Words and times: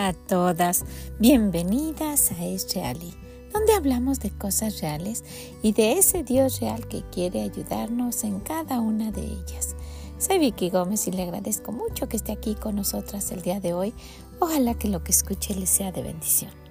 A 0.00 0.12
todas, 0.12 0.84
bienvenidas 1.18 2.30
a 2.30 2.46
Es 2.46 2.72
Reali, 2.72 3.12
donde 3.52 3.72
hablamos 3.72 4.20
de 4.20 4.30
cosas 4.30 4.80
reales 4.80 5.24
y 5.60 5.72
de 5.72 5.98
ese 5.98 6.22
Dios 6.22 6.60
real 6.60 6.86
que 6.86 7.02
quiere 7.10 7.42
ayudarnos 7.42 8.22
en 8.22 8.38
cada 8.38 8.78
una 8.78 9.10
de 9.10 9.22
ellas. 9.22 9.74
Soy 10.18 10.38
Vicky 10.38 10.70
Gómez 10.70 11.08
y 11.08 11.10
le 11.10 11.24
agradezco 11.24 11.72
mucho 11.72 12.08
que 12.08 12.16
esté 12.16 12.30
aquí 12.30 12.54
con 12.54 12.76
nosotras 12.76 13.32
el 13.32 13.42
día 13.42 13.58
de 13.58 13.74
hoy. 13.74 13.92
Ojalá 14.38 14.74
que 14.74 14.86
lo 14.86 15.02
que 15.02 15.10
escuche 15.10 15.56
le 15.56 15.66
sea 15.66 15.90
de 15.90 16.02
bendición. 16.02 16.67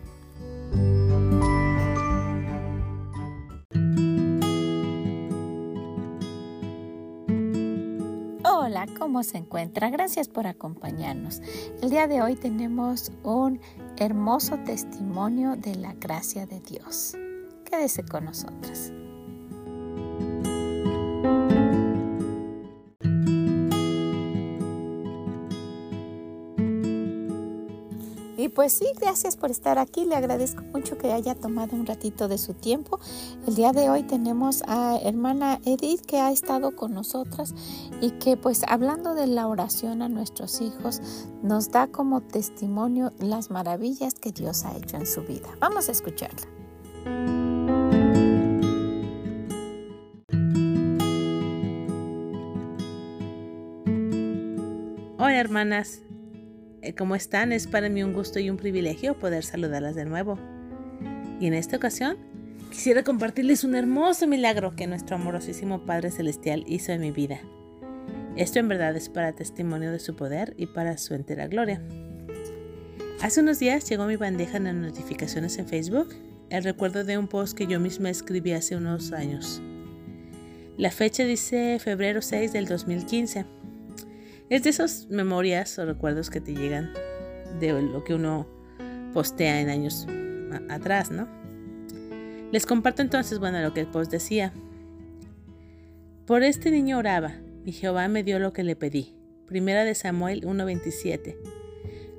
¿Cómo 9.17 9.23
se 9.23 9.39
encuentra? 9.39 9.89
Gracias 9.89 10.27
por 10.27 10.45
acompañarnos. 10.45 11.41
El 11.81 11.89
día 11.89 12.05
de 12.05 12.21
hoy 12.21 12.35
tenemos 12.35 13.11
un 13.23 13.59
hermoso 13.97 14.59
testimonio 14.59 15.55
de 15.55 15.73
la 15.73 15.93
gracia 15.93 16.45
de 16.45 16.59
Dios. 16.59 17.17
Quédese 17.65 18.03
con 18.03 18.25
nosotras. 18.25 18.93
Pues 28.57 28.73
sí, 28.73 28.87
gracias 28.99 29.37
por 29.37 29.51
estar 29.51 29.77
aquí. 29.77 30.03
Le 30.05 30.15
agradezco 30.15 30.63
mucho 30.73 30.97
que 30.97 31.13
haya 31.13 31.35
tomado 31.35 31.75
un 31.75 31.85
ratito 31.85 32.27
de 32.27 32.39
su 32.39 32.55
tiempo. 32.55 32.99
El 33.45 33.53
día 33.53 33.71
de 33.71 33.91
hoy 33.91 34.01
tenemos 34.01 34.63
a 34.65 34.97
hermana 34.97 35.59
Edith 35.63 36.01
que 36.07 36.17
ha 36.17 36.31
estado 36.31 36.75
con 36.75 36.91
nosotras 36.95 37.53
y 38.01 38.09
que 38.13 38.35
pues 38.35 38.63
hablando 38.67 39.13
de 39.13 39.27
la 39.27 39.45
oración 39.45 40.01
a 40.01 40.09
nuestros 40.09 40.59
hijos 40.59 41.01
nos 41.43 41.69
da 41.69 41.85
como 41.85 42.21
testimonio 42.21 43.13
las 43.19 43.51
maravillas 43.51 44.15
que 44.15 44.31
Dios 44.31 44.65
ha 44.65 44.75
hecho 44.75 44.97
en 44.97 45.05
su 45.05 45.21
vida. 45.21 45.49
Vamos 45.59 45.87
a 45.87 45.91
escucharla. 45.91 46.47
Hola 55.19 55.39
hermanas, 55.39 56.01
¿Cómo 56.95 57.15
están? 57.15 57.51
Es 57.51 57.67
para 57.67 57.89
mí 57.89 58.03
un 58.03 58.13
gusto 58.13 58.39
y 58.39 58.49
un 58.49 58.57
privilegio 58.57 59.17
poder 59.17 59.43
saludarlas 59.43 59.95
de 59.95 60.05
nuevo. 60.05 60.37
Y 61.39 61.47
en 61.47 61.53
esta 61.53 61.77
ocasión 61.77 62.17
quisiera 62.69 63.03
compartirles 63.03 63.63
un 63.63 63.75
hermoso 63.75 64.27
milagro 64.27 64.75
que 64.75 64.87
nuestro 64.87 65.15
amorosísimo 65.15 65.85
Padre 65.85 66.11
Celestial 66.11 66.63
hizo 66.67 66.91
en 66.91 67.01
mi 67.01 67.11
vida. 67.11 67.39
Esto 68.35 68.59
en 68.59 68.67
verdad 68.67 68.95
es 68.95 69.09
para 69.09 69.33
testimonio 69.33 69.91
de 69.91 69.99
su 69.99 70.15
poder 70.15 70.53
y 70.57 70.67
para 70.67 70.97
su 70.97 71.13
entera 71.13 71.47
gloria. 71.47 71.81
Hace 73.21 73.41
unos 73.41 73.59
días 73.59 73.89
llegó 73.89 74.05
mi 74.05 74.15
bandeja 74.15 74.57
en 74.57 74.65
las 74.65 74.75
notificaciones 74.75 75.57
en 75.57 75.67
Facebook 75.67 76.09
el 76.49 76.63
recuerdo 76.63 77.03
de 77.03 77.17
un 77.17 77.27
post 77.27 77.57
que 77.57 77.67
yo 77.67 77.79
misma 77.79 78.09
escribí 78.09 78.53
hace 78.53 78.75
unos 78.75 79.11
años. 79.11 79.61
La 80.77 80.91
fecha 80.91 81.23
dice 81.23 81.79
febrero 81.79 82.21
6 82.21 82.53
del 82.53 82.67
2015 82.67 83.45
es 84.49 84.63
de 84.63 84.69
esas 84.69 85.07
memorias 85.09 85.77
o 85.79 85.85
recuerdos 85.85 86.29
que 86.29 86.41
te 86.41 86.53
llegan 86.53 86.93
de 87.59 87.81
lo 87.81 88.03
que 88.03 88.13
uno 88.13 88.47
postea 89.13 89.61
en 89.61 89.69
años 89.69 90.07
atrás, 90.69 91.11
¿no? 91.11 91.27
Les 92.51 92.65
comparto 92.65 93.01
entonces, 93.01 93.39
bueno, 93.39 93.61
lo 93.61 93.73
que 93.73 93.81
el 93.81 93.87
post 93.87 94.11
decía. 94.11 94.53
Por 96.25 96.43
este 96.43 96.71
niño 96.71 96.97
oraba, 96.97 97.35
y 97.65 97.73
Jehová 97.73 98.07
me 98.07 98.23
dio 98.23 98.39
lo 98.39 98.53
que 98.53 98.63
le 98.63 98.77
pedí. 98.77 99.13
Primera 99.47 99.83
de 99.83 99.95
Samuel 99.95 100.41
1.27. 100.41 101.35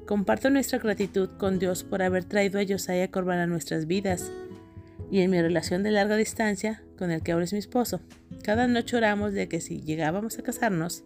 Comparto 0.07 0.51
nuestra 0.51 0.79
gratitud 0.79 1.31
con 1.39 1.59
Dios 1.59 1.85
por 1.85 2.03
haber 2.03 2.25
traído 2.25 2.61
a 2.61 2.65
Josiah 2.67 3.11
Corban 3.11 3.39
a 3.39 3.47
nuestras 3.47 3.87
vidas 3.87 4.31
y 5.11 5.21
en 5.21 5.31
mi 5.31 5.41
relación 5.41 5.83
de 5.83 5.91
larga 5.91 6.17
distancia 6.17 6.83
con 6.99 7.11
el 7.11 7.23
que 7.23 7.33
ahora 7.33 7.45
es 7.45 7.53
mi 7.53 7.59
esposo. 7.59 8.01
Cada 8.43 8.67
noche 8.67 8.97
oramos 8.97 9.33
de 9.33 9.49
que 9.49 9.61
si 9.61 9.81
llegábamos 9.81 10.39
a 10.39 10.43
casarnos, 10.43 11.05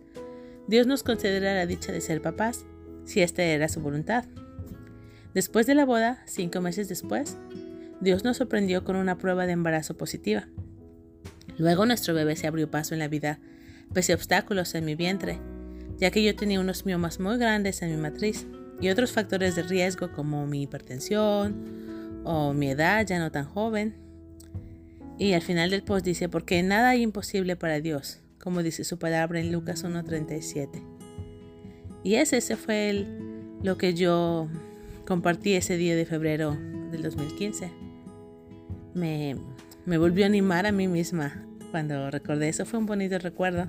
Dios 0.68 0.86
nos 0.86 1.02
concederá 1.02 1.54
la 1.54 1.66
dicha 1.66 1.92
de 1.92 2.00
ser 2.00 2.22
papás, 2.22 2.64
si 3.04 3.20
esta 3.20 3.42
era 3.42 3.68
su 3.68 3.80
voluntad. 3.80 4.24
Después 5.34 5.66
de 5.66 5.74
la 5.74 5.84
boda, 5.84 6.22
cinco 6.26 6.60
meses 6.60 6.88
después, 6.88 7.36
Dios 8.00 8.22
nos 8.24 8.36
sorprendió 8.36 8.84
con 8.84 8.96
una 8.96 9.18
prueba 9.18 9.46
de 9.46 9.52
embarazo 9.52 9.96
positiva. 9.96 10.48
Luego 11.58 11.84
nuestro 11.84 12.14
bebé 12.14 12.36
se 12.36 12.46
abrió 12.46 12.70
paso 12.70 12.94
en 12.94 13.00
la 13.00 13.08
vida, 13.08 13.40
pese 13.92 14.12
a 14.12 14.16
obstáculos 14.16 14.74
en 14.74 14.84
mi 14.84 14.94
vientre, 14.94 15.40
ya 15.98 16.10
que 16.10 16.22
yo 16.22 16.34
tenía 16.36 16.60
unos 16.60 16.86
miomas 16.86 17.18
muy 17.18 17.38
grandes 17.38 17.82
en 17.82 17.90
mi 17.90 17.96
matriz 17.96 18.46
y 18.80 18.88
otros 18.88 19.12
factores 19.12 19.56
de 19.56 19.62
riesgo 19.62 20.12
como 20.12 20.46
mi 20.46 20.62
hipertensión 20.62 22.22
o 22.24 22.52
mi 22.52 22.70
edad 22.70 23.04
ya 23.06 23.18
no 23.18 23.30
tan 23.32 23.44
joven. 23.44 23.94
Y 25.18 25.34
al 25.34 25.42
final 25.42 25.70
del 25.70 25.82
post 25.82 26.04
dice, 26.04 26.28
porque 26.28 26.62
nada 26.62 26.90
hay 26.90 27.02
imposible 27.02 27.56
para 27.56 27.80
Dios 27.80 28.21
como 28.42 28.62
dice 28.62 28.82
su 28.82 28.98
palabra 28.98 29.38
en 29.38 29.52
Lucas 29.52 29.84
1.37. 29.84 30.68
Y 32.02 32.16
ese, 32.16 32.38
ese 32.38 32.56
fue 32.56 32.90
el, 32.90 33.06
lo 33.62 33.78
que 33.78 33.94
yo 33.94 34.48
compartí 35.06 35.54
ese 35.54 35.76
día 35.76 35.94
de 35.94 36.04
febrero 36.04 36.56
del 36.90 37.02
2015. 37.02 37.70
Me, 38.94 39.36
me 39.86 39.96
volvió 39.96 40.24
a 40.24 40.26
animar 40.26 40.66
a 40.66 40.72
mí 40.72 40.88
misma 40.88 41.46
cuando 41.70 42.10
recordé 42.10 42.48
eso. 42.48 42.66
Fue 42.66 42.80
un 42.80 42.86
bonito 42.86 43.16
recuerdo 43.20 43.68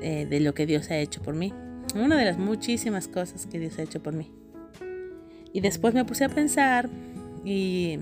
eh, 0.00 0.26
de 0.28 0.40
lo 0.40 0.54
que 0.54 0.64
Dios 0.64 0.90
ha 0.90 0.96
hecho 0.96 1.20
por 1.20 1.34
mí. 1.34 1.52
Una 1.94 2.16
de 2.16 2.24
las 2.24 2.38
muchísimas 2.38 3.08
cosas 3.08 3.46
que 3.46 3.58
Dios 3.58 3.78
ha 3.78 3.82
hecho 3.82 4.02
por 4.02 4.14
mí. 4.14 4.32
Y 5.52 5.60
después 5.60 5.92
me 5.92 6.06
puse 6.06 6.24
a 6.24 6.30
pensar 6.30 6.88
y 7.44 7.98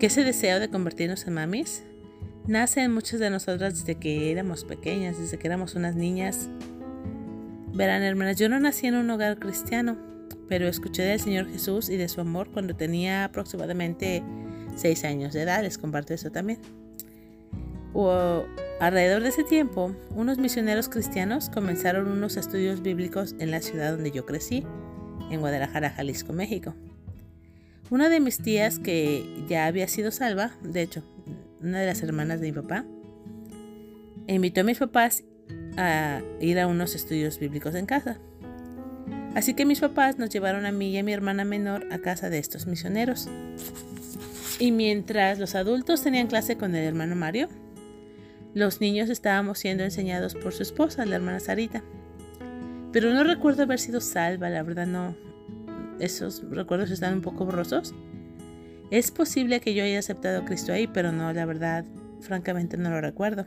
que 0.00 0.06
ese 0.06 0.24
deseo 0.24 0.58
de 0.58 0.68
convertirnos 0.68 1.24
en 1.28 1.34
mamis 1.34 1.84
nace 2.46 2.82
en 2.82 2.92
muchas 2.92 3.20
de 3.20 3.30
nosotras 3.30 3.78
desde 3.78 3.96
que 3.96 4.30
éramos 4.30 4.64
pequeñas, 4.64 5.18
desde 5.18 5.38
que 5.38 5.46
éramos 5.46 5.74
unas 5.74 5.96
niñas. 5.96 6.48
Verán, 7.72 8.02
hermanas, 8.02 8.38
yo 8.38 8.48
no 8.48 8.60
nací 8.60 8.86
en 8.86 8.94
un 8.94 9.10
hogar 9.10 9.38
cristiano, 9.38 9.96
pero 10.48 10.68
escuché 10.68 11.02
del 11.02 11.20
Señor 11.20 11.50
Jesús 11.50 11.88
y 11.88 11.96
de 11.96 12.08
su 12.08 12.20
amor 12.20 12.50
cuando 12.50 12.76
tenía 12.76 13.24
aproximadamente 13.24 14.22
seis 14.76 15.04
años 15.04 15.32
de 15.32 15.42
edad. 15.42 15.62
Les 15.62 15.78
comparto 15.78 16.14
eso 16.14 16.30
también. 16.30 16.60
O, 17.92 18.44
alrededor 18.80 19.22
de 19.22 19.28
ese 19.28 19.44
tiempo, 19.44 19.94
unos 20.10 20.38
misioneros 20.38 20.88
cristianos 20.88 21.48
comenzaron 21.48 22.08
unos 22.08 22.36
estudios 22.36 22.82
bíblicos 22.82 23.34
en 23.38 23.50
la 23.50 23.60
ciudad 23.60 23.92
donde 23.92 24.10
yo 24.10 24.26
crecí, 24.26 24.64
en 25.30 25.40
Guadalajara, 25.40 25.90
Jalisco, 25.90 26.32
México. 26.32 26.74
Una 27.90 28.08
de 28.08 28.18
mis 28.18 28.38
tías, 28.38 28.78
que 28.78 29.44
ya 29.48 29.66
había 29.66 29.86
sido 29.88 30.10
salva, 30.10 30.52
de 30.62 30.82
hecho, 30.82 31.04
una 31.64 31.80
de 31.80 31.86
las 31.86 32.02
hermanas 32.02 32.40
de 32.40 32.46
mi 32.48 32.52
papá, 32.52 32.84
invitó 34.26 34.62
a 34.62 34.64
mis 34.64 34.78
papás 34.78 35.24
a 35.76 36.20
ir 36.40 36.58
a 36.58 36.66
unos 36.66 36.94
estudios 36.94 37.38
bíblicos 37.38 37.74
en 37.74 37.86
casa. 37.86 38.18
Así 39.34 39.54
que 39.54 39.66
mis 39.66 39.80
papás 39.80 40.18
nos 40.18 40.30
llevaron 40.30 40.64
a 40.64 40.72
mí 40.72 40.90
y 40.90 40.98
a 40.98 41.02
mi 41.02 41.12
hermana 41.12 41.44
menor 41.44 41.86
a 41.92 41.98
casa 41.98 42.30
de 42.30 42.38
estos 42.38 42.66
misioneros. 42.66 43.28
Y 44.60 44.70
mientras 44.70 45.40
los 45.40 45.56
adultos 45.56 46.02
tenían 46.02 46.28
clase 46.28 46.56
con 46.56 46.74
el 46.74 46.84
hermano 46.84 47.16
Mario, 47.16 47.48
los 48.54 48.80
niños 48.80 49.10
estábamos 49.10 49.58
siendo 49.58 49.82
enseñados 49.82 50.36
por 50.36 50.52
su 50.52 50.62
esposa, 50.62 51.04
la 51.04 51.16
hermana 51.16 51.40
Sarita. 51.40 51.82
Pero 52.92 53.12
no 53.12 53.24
recuerdo 53.24 53.64
haber 53.64 53.80
sido 53.80 54.00
salva, 54.00 54.48
la 54.50 54.62
verdad 54.62 54.86
no. 54.86 55.16
Esos 55.98 56.48
recuerdos 56.48 56.92
están 56.92 57.14
un 57.14 57.20
poco 57.20 57.44
borrosos. 57.44 57.92
Es 58.94 59.10
posible 59.10 59.58
que 59.58 59.74
yo 59.74 59.82
haya 59.82 59.98
aceptado 59.98 60.38
a 60.38 60.44
Cristo 60.44 60.72
ahí, 60.72 60.86
pero 60.86 61.10
no, 61.10 61.32
la 61.32 61.44
verdad, 61.46 61.84
francamente 62.20 62.76
no 62.76 62.90
lo 62.90 63.00
recuerdo. 63.00 63.44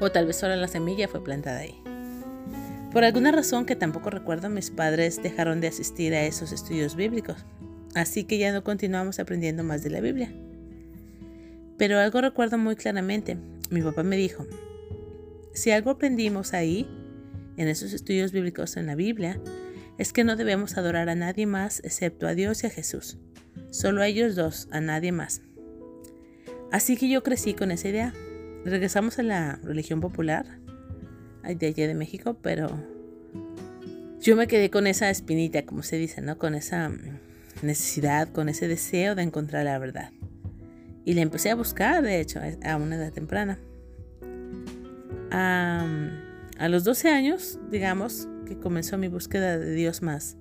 O 0.00 0.10
tal 0.10 0.26
vez 0.26 0.34
solo 0.34 0.56
la 0.56 0.66
semilla 0.66 1.06
fue 1.06 1.22
plantada 1.22 1.58
ahí. 1.58 1.80
Por 2.90 3.04
alguna 3.04 3.30
razón 3.30 3.66
que 3.66 3.76
tampoco 3.76 4.10
recuerdo, 4.10 4.50
mis 4.50 4.72
padres 4.72 5.22
dejaron 5.22 5.60
de 5.60 5.68
asistir 5.68 6.12
a 6.12 6.24
esos 6.24 6.50
estudios 6.50 6.96
bíblicos, 6.96 7.46
así 7.94 8.24
que 8.24 8.36
ya 8.36 8.52
no 8.52 8.64
continuamos 8.64 9.20
aprendiendo 9.20 9.62
más 9.62 9.84
de 9.84 9.90
la 9.90 10.00
Biblia. 10.00 10.34
Pero 11.78 12.00
algo 12.00 12.20
recuerdo 12.20 12.58
muy 12.58 12.74
claramente. 12.74 13.36
Mi 13.70 13.80
papá 13.80 14.02
me 14.02 14.16
dijo, 14.16 14.44
si 15.52 15.70
algo 15.70 15.90
aprendimos 15.90 16.52
ahí, 16.52 16.88
en 17.56 17.68
esos 17.68 17.92
estudios 17.92 18.32
bíblicos 18.32 18.76
en 18.76 18.86
la 18.86 18.96
Biblia, 18.96 19.38
es 19.98 20.12
que 20.12 20.24
no 20.24 20.34
debemos 20.34 20.76
adorar 20.78 21.08
a 21.08 21.14
nadie 21.14 21.46
más 21.46 21.78
excepto 21.84 22.26
a 22.26 22.34
Dios 22.34 22.64
y 22.64 22.66
a 22.66 22.70
Jesús. 22.70 23.18
Solo 23.74 24.02
a 24.02 24.06
ellos 24.06 24.36
dos, 24.36 24.68
a 24.70 24.80
nadie 24.80 25.10
más. 25.10 25.42
Así 26.70 26.96
que 26.96 27.08
yo 27.08 27.24
crecí 27.24 27.54
con 27.54 27.72
esa 27.72 27.88
idea. 27.88 28.14
Regresamos 28.64 29.18
a 29.18 29.24
la 29.24 29.56
religión 29.64 30.00
popular 30.00 30.60
de 31.42 31.66
allá 31.66 31.88
de 31.88 31.94
México, 31.94 32.38
pero 32.40 32.70
yo 34.20 34.36
me 34.36 34.46
quedé 34.46 34.70
con 34.70 34.86
esa 34.86 35.10
espinita, 35.10 35.66
como 35.66 35.82
se 35.82 35.96
dice, 35.96 36.20
¿no? 36.20 36.38
Con 36.38 36.54
esa 36.54 36.92
necesidad, 37.62 38.28
con 38.28 38.48
ese 38.48 38.68
deseo 38.68 39.16
de 39.16 39.22
encontrar 39.22 39.64
la 39.64 39.76
verdad. 39.80 40.12
Y 41.04 41.14
la 41.14 41.22
empecé 41.22 41.50
a 41.50 41.56
buscar, 41.56 42.00
de 42.04 42.20
hecho, 42.20 42.40
a 42.62 42.76
una 42.76 42.94
edad 42.94 43.12
temprana. 43.12 43.58
a 45.32 46.68
los 46.68 46.84
12 46.84 47.08
años, 47.08 47.58
digamos, 47.72 48.28
que 48.46 48.56
comenzó 48.56 48.98
mi 48.98 49.08
búsqueda 49.08 49.58
de 49.58 49.74
Dios 49.74 50.00
más, 50.00 50.36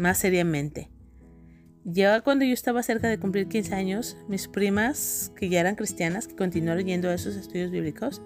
más 0.00 0.18
seriamente. 0.18 0.90
Ya 1.84 2.20
cuando 2.20 2.44
yo 2.44 2.52
estaba 2.52 2.82
cerca 2.82 3.08
de 3.08 3.18
cumplir 3.18 3.48
15 3.48 3.74
años, 3.74 4.16
mis 4.28 4.48
primas, 4.48 5.32
que 5.36 5.48
ya 5.48 5.60
eran 5.60 5.76
cristianas, 5.76 6.26
que 6.26 6.36
continuaron 6.36 6.84
yendo 6.84 7.08
a 7.08 7.14
esos 7.14 7.36
estudios 7.36 7.70
bíblicos, 7.70 8.20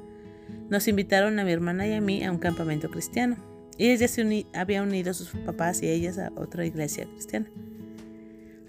nos 0.70 0.88
invitaron 0.88 1.38
a 1.38 1.44
mi 1.44 1.52
hermana 1.52 1.86
y 1.86 1.92
a 1.92 2.00
mí 2.00 2.24
a 2.24 2.32
un 2.32 2.38
campamento 2.38 2.90
cristiano. 2.90 3.36
Ellas 3.78 4.00
ya 4.00 4.08
se 4.08 4.46
habían 4.54 4.88
unido 4.88 5.10
a 5.10 5.14
sus 5.14 5.30
papás 5.30 5.82
y 5.82 5.88
ellas 5.88 6.18
a 6.18 6.32
otra 6.36 6.64
iglesia 6.64 7.06
cristiana. 7.06 7.46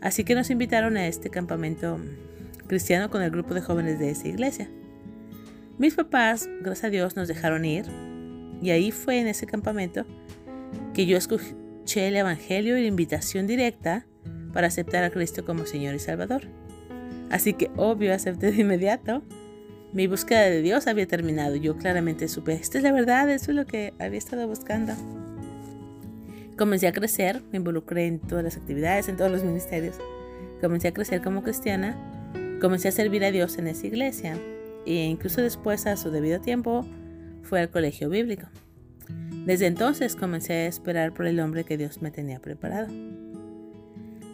Así 0.01 0.23
que 0.23 0.35
nos 0.35 0.49
invitaron 0.49 0.97
a 0.97 1.07
este 1.07 1.29
campamento 1.29 1.99
cristiano 2.67 3.09
con 3.09 3.21
el 3.21 3.31
grupo 3.31 3.53
de 3.53 3.61
jóvenes 3.61 3.99
de 3.99 4.11
esa 4.11 4.27
iglesia. 4.27 4.69
Mis 5.77 5.95
papás, 5.95 6.49
gracias 6.61 6.85
a 6.85 6.89
Dios, 6.89 7.15
nos 7.15 7.27
dejaron 7.27 7.65
ir 7.65 7.85
y 8.61 8.69
ahí 8.69 8.91
fue 8.91 9.19
en 9.19 9.27
ese 9.27 9.45
campamento 9.45 10.05
que 10.93 11.05
yo 11.05 11.17
escuché 11.85 12.07
el 12.07 12.15
Evangelio 12.15 12.79
y 12.79 12.81
la 12.81 12.87
invitación 12.87 13.45
directa 13.45 14.07
para 14.53 14.65
aceptar 14.65 15.03
a 15.03 15.11
Cristo 15.11 15.45
como 15.45 15.67
Señor 15.67 15.93
y 15.93 15.99
Salvador. 15.99 16.41
Así 17.29 17.53
que 17.53 17.69
obvio 17.77 18.11
acepté 18.11 18.51
de 18.51 18.61
inmediato. 18.61 19.21
Mi 19.93 20.07
búsqueda 20.07 20.41
de 20.49 20.63
Dios 20.63 20.87
había 20.87 21.05
terminado. 21.05 21.55
Yo 21.57 21.77
claramente 21.77 22.27
supe, 22.27 22.53
esta 22.53 22.79
es 22.79 22.83
la 22.83 22.91
verdad, 22.91 23.29
eso 23.29 23.51
es 23.51 23.55
lo 23.55 23.67
que 23.67 23.93
había 23.99 24.17
estado 24.17 24.47
buscando. 24.47 24.93
Comencé 26.57 26.87
a 26.87 26.91
crecer, 26.91 27.43
me 27.51 27.57
involucré 27.57 28.07
en 28.07 28.19
todas 28.19 28.43
las 28.43 28.57
actividades, 28.57 29.07
en 29.07 29.17
todos 29.17 29.29
los 29.29 29.43
ministerios. 29.43 29.97
Comencé 30.61 30.87
a 30.87 30.91
crecer 30.91 31.21
como 31.21 31.43
cristiana, 31.43 31.95
comencé 32.61 32.87
a 32.87 32.93
servir 32.93 33.23
a 33.25 33.29
Dios 33.29 33.59
en 33.59 33.67
esa 33.67 33.85
iglesia 33.85 34.39
e 34.87 35.03
incluso 35.03 35.39
después 35.39 35.85
a 35.85 35.97
su 35.97 36.09
debido 36.09 36.41
tiempo 36.41 36.83
fue 37.43 37.59
al 37.59 37.69
colegio 37.69 38.09
bíblico. 38.09 38.47
Desde 39.45 39.67
entonces 39.67 40.15
comencé 40.15 40.53
a 40.53 40.67
esperar 40.67 41.13
por 41.13 41.27
el 41.27 41.39
hombre 41.39 41.65
que 41.65 41.77
Dios 41.77 42.01
me 42.01 42.09
tenía 42.09 42.39
preparado. 42.39 42.87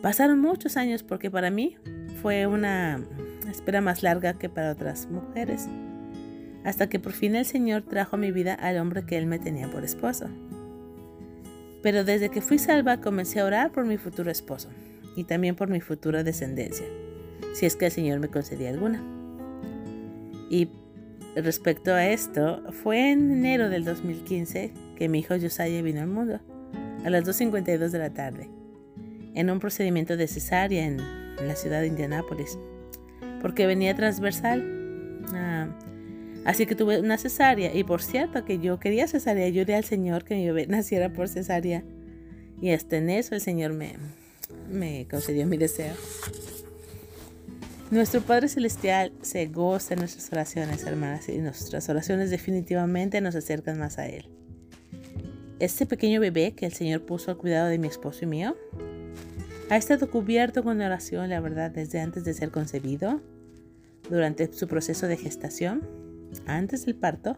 Pasaron 0.01 0.39
muchos 0.39 0.77
años 0.77 1.03
porque 1.03 1.29
para 1.29 1.51
mí 1.51 1.75
fue 2.21 2.47
una 2.47 3.03
espera 3.49 3.81
más 3.81 4.03
larga 4.03 4.39
que 4.39 4.47
para 4.47 4.71
otras 4.71 5.07
mujeres, 5.07 5.67
hasta 6.63 6.87
que 6.87 6.99
por 6.99 7.11
fin 7.11 7.35
el 7.35 7.45
Señor 7.45 7.83
trajo 7.83 8.15
a 8.15 8.19
mi 8.19 8.31
vida 8.31 8.53
al 8.53 8.77
hombre 8.77 9.05
que 9.05 9.17
Él 9.17 9.25
me 9.25 9.37
tenía 9.37 9.69
por 9.69 9.83
esposo. 9.83 10.27
Pero 11.83 12.05
desde 12.05 12.29
que 12.29 12.41
fui 12.41 12.57
salva 12.57 13.01
comencé 13.01 13.41
a 13.41 13.45
orar 13.45 13.71
por 13.71 13.85
mi 13.85 13.97
futuro 13.97 14.31
esposo 14.31 14.69
y 15.17 15.25
también 15.25 15.55
por 15.55 15.67
mi 15.67 15.81
futura 15.81 16.23
descendencia, 16.23 16.85
si 17.53 17.65
es 17.65 17.75
que 17.75 17.87
el 17.87 17.91
Señor 17.91 18.19
me 18.19 18.29
concedía 18.29 18.69
alguna. 18.69 19.03
Y 20.49 20.69
respecto 21.35 21.93
a 21.93 22.07
esto, 22.07 22.63
fue 22.71 23.11
en 23.11 23.29
enero 23.31 23.69
del 23.69 23.83
2015 23.83 24.80
que 25.01 25.09
mi 25.09 25.17
hijo 25.17 25.33
Josiah 25.33 25.81
vino 25.81 25.99
al 25.99 26.05
mundo, 26.05 26.39
a 27.03 27.09
las 27.09 27.23
2.52 27.23 27.89
de 27.89 27.97
la 27.97 28.11
tarde, 28.11 28.51
en 29.33 29.49
un 29.49 29.59
procedimiento 29.59 30.15
de 30.15 30.27
cesárea 30.27 30.85
en, 30.85 30.97
la 30.97 31.55
ciudad 31.55 31.81
de 31.81 31.87
Indianápolis, 31.87 32.59
porque 33.41 33.65
venía 33.65 33.95
transversal. 33.95 35.25
Ah, 35.33 35.69
así 36.45 36.67
que 36.67 36.75
tuve 36.75 36.99
una 36.99 37.17
cesárea, 37.17 37.73
y 37.73 37.83
por 37.83 38.03
cierto 38.03 38.45
que 38.45 38.59
yo 38.59 38.79
quería 38.79 39.07
cesárea, 39.07 39.49
yo 39.49 39.63
al 39.75 39.85
Señor 39.85 40.23
que 40.23 40.35
mi 40.35 40.45
bebé 40.45 40.67
naciera 40.69 41.11
por 41.11 41.27
cesárea, 41.27 41.83
y 42.61 42.69
hasta 42.69 42.97
en 42.97 43.09
eso 43.09 43.33
el 43.33 43.41
Señor 43.41 43.73
me, 43.73 43.93
me 44.69 45.07
concedió 45.09 45.47
mi 45.47 45.57
deseo. 45.57 45.95
Nuestro 47.89 48.21
Padre 48.21 48.49
Celestial 48.49 49.13
se 49.23 49.47
goza 49.47 49.95
en 49.95 50.01
nuestras 50.01 50.31
oraciones, 50.31 50.83
hermanas, 50.83 51.27
y 51.27 51.39
nuestras 51.39 51.89
oraciones 51.89 52.29
definitivamente 52.29 53.19
nos 53.19 53.35
acercan 53.35 53.79
más 53.79 53.97
a 53.97 54.05
Él. 54.05 54.29
Este 55.61 55.85
pequeño 55.85 56.19
bebé 56.19 56.53
que 56.53 56.65
el 56.65 56.73
Señor 56.73 57.05
puso 57.05 57.29
al 57.29 57.37
cuidado 57.37 57.67
de 57.69 57.77
mi 57.77 57.87
esposo 57.87 58.25
y 58.25 58.27
mío 58.27 58.55
ha 59.69 59.77
estado 59.77 60.09
cubierto 60.09 60.63
con 60.63 60.81
oración, 60.81 61.29
la 61.29 61.39
verdad, 61.39 61.69
desde 61.69 61.99
antes 61.99 62.23
de 62.23 62.33
ser 62.33 62.49
concebido, 62.49 63.21
durante 64.09 64.51
su 64.51 64.67
proceso 64.67 65.05
de 65.05 65.17
gestación, 65.17 65.87
antes 66.47 66.87
del 66.87 66.95
parto, 66.95 67.37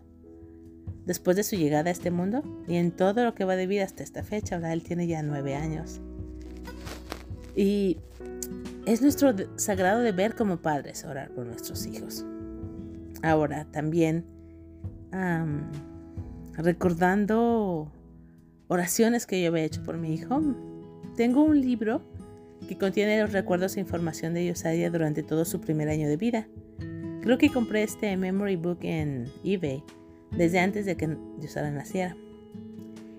después 1.06 1.36
de 1.36 1.44
su 1.44 1.58
llegada 1.58 1.90
a 1.90 1.92
este 1.92 2.12
mundo 2.12 2.44
y 2.66 2.78
en 2.78 2.92
todo 2.92 3.25
lo 3.25 3.36
que 3.36 3.44
va 3.44 3.58
de 3.58 3.68
vida 3.68 3.84
hasta 3.84 4.04
esta 4.04 4.24
fecha. 4.24 4.56
Ahora 4.56 4.72
él 4.72 4.84
tiene 4.84 5.06
ya 5.06 5.22
nueve 5.22 5.56
años. 5.56 6.00
Y 7.58 7.98
es 8.86 9.02
nuestro 9.02 9.36
sagrado 9.58 10.00
deber 10.00 10.34
como 10.34 10.62
padres 10.62 11.04
orar 11.04 11.30
por 11.31 11.46
nuestros 11.46 11.86
hijos. 11.86 12.26
Ahora 13.22 13.66
también 13.66 14.24
recordando 16.54 17.92
oraciones 18.74 19.28
que 19.28 19.40
yo 19.40 19.50
había 19.50 19.66
hecho 19.66 19.84
por 19.84 19.98
mi 19.98 20.16
hijo, 20.16 20.42
tengo 21.16 21.44
un 21.44 21.62
libro 21.62 22.02
que 22.68 22.75
contiene 22.75 23.22
los 23.22 23.31
recuerdos 23.31 23.78
e 23.78 23.80
información 23.80 24.34
de 24.34 24.48
Yosadia 24.48 24.90
durante 24.90 25.22
todo 25.22 25.46
su 25.46 25.62
primer 25.62 25.90
año 25.90 26.08
de 26.08 26.18
vida. 26.18 26.48
Creo 27.22 27.38
que 27.38 27.52
compré 27.52 27.84
este 27.84 28.18
memory 28.18 28.56
book 28.56 28.80
en 28.81 29.31
eBay 29.44 29.84
desde 30.31 30.60
antes 30.60 30.88
de 30.88 30.98
que 30.98 31.16
Yosadia 31.40 31.70
naciera. 31.70 32.18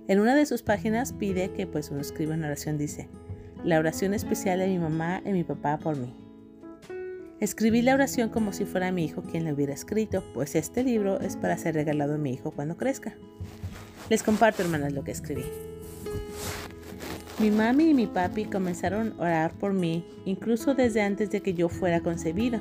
En 0.08 0.18
una 0.18 0.34
de 0.34 0.44
sus 0.44 0.62
páginas 0.62 1.12
pide 1.12 1.52
que 1.52 1.68
pues 1.68 1.88
uno 1.90 2.00
escriba 2.00 2.34
una 2.34 2.48
oración, 2.48 2.76
dice, 2.76 3.08
la 3.62 3.78
oración 3.78 4.12
especial 4.12 4.58
de 4.58 4.66
mi 4.66 4.78
mamá 4.78 5.22
y 5.24 5.30
mi 5.30 5.44
papá 5.44 5.78
por 5.78 5.96
mí. 5.96 6.12
Escribí 7.38 7.80
la 7.80 7.94
oración 7.94 8.28
como 8.28 8.52
si 8.52 8.64
fuera 8.64 8.90
mi 8.90 9.04
hijo 9.04 9.22
quien 9.22 9.44
la 9.44 9.52
hubiera 9.52 9.72
escrito, 9.72 10.24
pues 10.34 10.56
este 10.56 10.82
libro 10.82 11.20
es 11.20 11.36
para 11.36 11.56
ser 11.56 11.76
regalado 11.76 12.14
a 12.14 12.18
mi 12.18 12.32
hijo 12.32 12.50
cuando 12.50 12.76
crezca. 12.76 13.14
Les 14.10 14.22
comparto, 14.22 14.62
hermanas, 14.62 14.92
lo 14.92 15.02
que 15.02 15.12
escribí. 15.12 15.44
Mi 17.38 17.50
mami 17.50 17.90
y 17.90 17.94
mi 17.94 18.06
papi 18.06 18.44
comenzaron 18.44 19.14
a 19.18 19.22
orar 19.22 19.52
por 19.54 19.72
mí, 19.72 20.06
incluso 20.24 20.74
desde 20.74 21.02
antes 21.02 21.30
de 21.30 21.40
que 21.40 21.54
yo 21.54 21.68
fuera 21.68 22.00
concebido. 22.00 22.60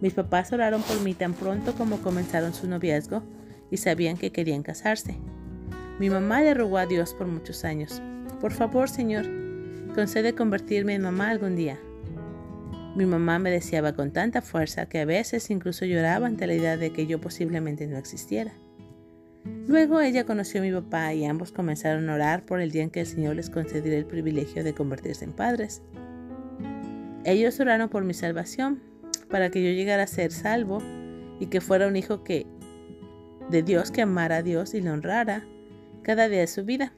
Mis 0.00 0.14
papás 0.14 0.52
oraron 0.52 0.82
por 0.82 1.00
mí 1.02 1.12
tan 1.12 1.34
pronto 1.34 1.74
como 1.74 1.98
comenzaron 1.98 2.54
su 2.54 2.68
noviazgo 2.68 3.22
y 3.70 3.78
sabían 3.78 4.16
que 4.16 4.30
querían 4.30 4.62
casarse. 4.62 5.16
Mi 5.98 6.08
mamá 6.08 6.40
le 6.40 6.54
rogó 6.54 6.78
a 6.78 6.86
Dios 6.86 7.14
por 7.14 7.26
muchos 7.26 7.64
años. 7.64 8.00
Por 8.40 8.52
favor, 8.52 8.88
Señor, 8.88 9.26
concede 9.94 10.34
convertirme 10.34 10.94
en 10.94 11.02
mamá 11.02 11.30
algún 11.30 11.56
día. 11.56 11.78
Mi 12.94 13.04
mamá 13.04 13.38
me 13.38 13.50
deseaba 13.50 13.92
con 13.92 14.12
tanta 14.12 14.40
fuerza 14.40 14.86
que 14.86 15.00
a 15.00 15.04
veces 15.04 15.50
incluso 15.50 15.84
lloraba 15.84 16.26
ante 16.26 16.46
la 16.46 16.54
idea 16.54 16.76
de 16.76 16.92
que 16.92 17.06
yo 17.06 17.20
posiblemente 17.20 17.86
no 17.88 17.98
existiera. 17.98 18.54
Luego 19.68 20.00
ella 20.00 20.24
conoció 20.24 20.60
a 20.60 20.64
mi 20.64 20.72
papá 20.72 21.12
y 21.12 21.26
ambos 21.26 21.52
comenzaron 21.52 22.08
a 22.08 22.14
orar 22.14 22.46
por 22.46 22.62
el 22.62 22.70
día 22.70 22.82
en 22.82 22.90
que 22.90 23.00
el 23.00 23.06
Señor 23.06 23.36
les 23.36 23.50
concediera 23.50 23.98
el 23.98 24.06
privilegio 24.06 24.64
de 24.64 24.72
convertirse 24.72 25.26
en 25.26 25.32
padres. 25.32 25.82
Ellos 27.24 27.60
oraron 27.60 27.90
por 27.90 28.02
mi 28.02 28.14
salvación, 28.14 28.80
para 29.28 29.50
que 29.50 29.62
yo 29.62 29.70
llegara 29.70 30.04
a 30.04 30.06
ser 30.06 30.32
salvo 30.32 30.78
y 31.38 31.46
que 31.46 31.60
fuera 31.60 31.86
un 31.86 31.96
hijo 31.96 32.24
que 32.24 32.46
de 33.50 33.62
Dios 33.62 33.90
que 33.90 34.00
amara 34.00 34.36
a 34.36 34.42
Dios 34.42 34.72
y 34.72 34.80
le 34.80 34.90
honrara 34.90 35.44
cada 36.02 36.30
día 36.30 36.40
de 36.40 36.46
su 36.46 36.64
vida. 36.64 36.94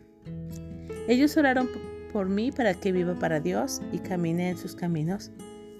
Ellos 1.08 1.36
oraron 1.36 1.68
por 2.12 2.28
mí 2.28 2.52
para 2.52 2.74
que 2.74 2.92
viva 2.92 3.18
para 3.18 3.40
Dios 3.40 3.82
y 3.90 3.98
camine 3.98 4.50
en 4.50 4.56
sus 4.56 4.76
caminos 4.76 5.32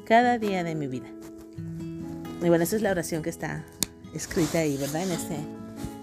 cada 0.07 0.39
día 0.39 0.65
de 0.65 0.75
mi 0.75 0.89
vida. 0.89 1.07
Y 2.43 2.49
bueno, 2.49 2.65
esa 2.65 2.75
es 2.75 2.83
la 2.83 2.91
oración 2.91 3.23
que 3.23 3.31
está 3.31 3.65
escrita 4.13 4.59
ahí, 4.59 4.77
¿verdad? 4.77 5.05
En 5.05 5.13
este 5.13 5.60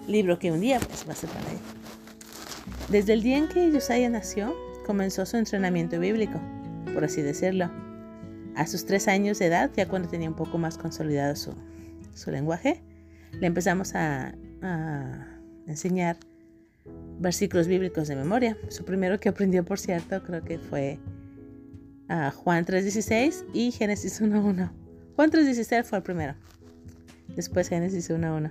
libro 0.08 0.38
que 0.38 0.50
un 0.50 0.60
día 0.60 0.80
pues, 0.80 1.06
va 1.06 1.12
a 1.12 1.16
ser 1.16 1.30
para 1.30 1.50
él. 1.52 1.58
Desde 2.90 3.12
el 3.12 3.22
día 3.22 3.36
en 3.36 3.48
que 3.48 3.70
Josiah 3.70 4.08
nació, 4.08 4.54
comenzó 4.86 5.26
su 5.26 5.36
entrenamiento 5.36 6.00
bíblico, 6.00 6.40
por 6.94 7.04
así 7.04 7.22
decirlo. 7.22 7.70
A 8.56 8.66
sus 8.66 8.86
tres 8.86 9.06
años 9.06 9.38
de 9.38 9.46
edad, 9.46 9.70
ya 9.76 9.86
cuando 9.86 10.08
tenía 10.08 10.28
un 10.28 10.34
poco 10.34 10.58
más 10.58 10.78
consolidado 10.78 11.36
su, 11.36 11.54
su 12.14 12.30
lenguaje, 12.30 12.82
le 13.32 13.46
empezamos 13.46 13.94
a, 13.94 14.34
enseñar 15.68 16.16
versículos 17.20 17.68
bíblicos 17.68 18.08
de 18.08 18.16
memoria. 18.16 18.56
Su 18.70 18.84
primero 18.84 19.20
que 19.20 19.28
aprendió, 19.28 19.64
por 19.64 19.78
cierto, 19.78 20.22
creo 20.24 20.42
que 20.42 20.58
fue 20.58 20.98
a 22.08 22.30
Juan 22.30 22.64
3.16 22.64 23.44
y 23.52 23.70
Génesis 23.70 24.20
1.1. 24.20 24.70
Juan 25.14 25.30
3.16 25.30 25.84
fue 25.84 25.98
el 25.98 26.04
primero. 26.04 26.34
Después 27.36 27.68
Génesis 27.68 28.10
1.1. 28.10 28.50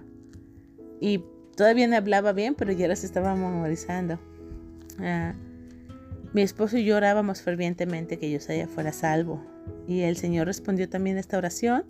Y 1.02 1.24
todavía 1.58 1.88
no 1.88 1.98
hablaba 1.98 2.32
bien, 2.32 2.56
pero 2.56 2.72
ya 2.72 2.88
las 2.88 3.04
estaba 3.04 3.36
memorizando. 3.36 4.18
Ah, 5.00 5.34
mi 6.34 6.42
esposo 6.42 6.78
y 6.78 6.86
yo 6.86 6.96
orábamos 6.96 7.42
fervientemente 7.42 8.18
que 8.18 8.34
Josiah 8.34 8.68
fuera 8.68 8.94
salvo. 8.94 9.44
Y 9.88 10.02
el 10.02 10.16
Señor 10.16 10.48
respondió 10.48 10.88
también 10.88 11.18
esta 11.18 11.38
oración. 11.38 11.84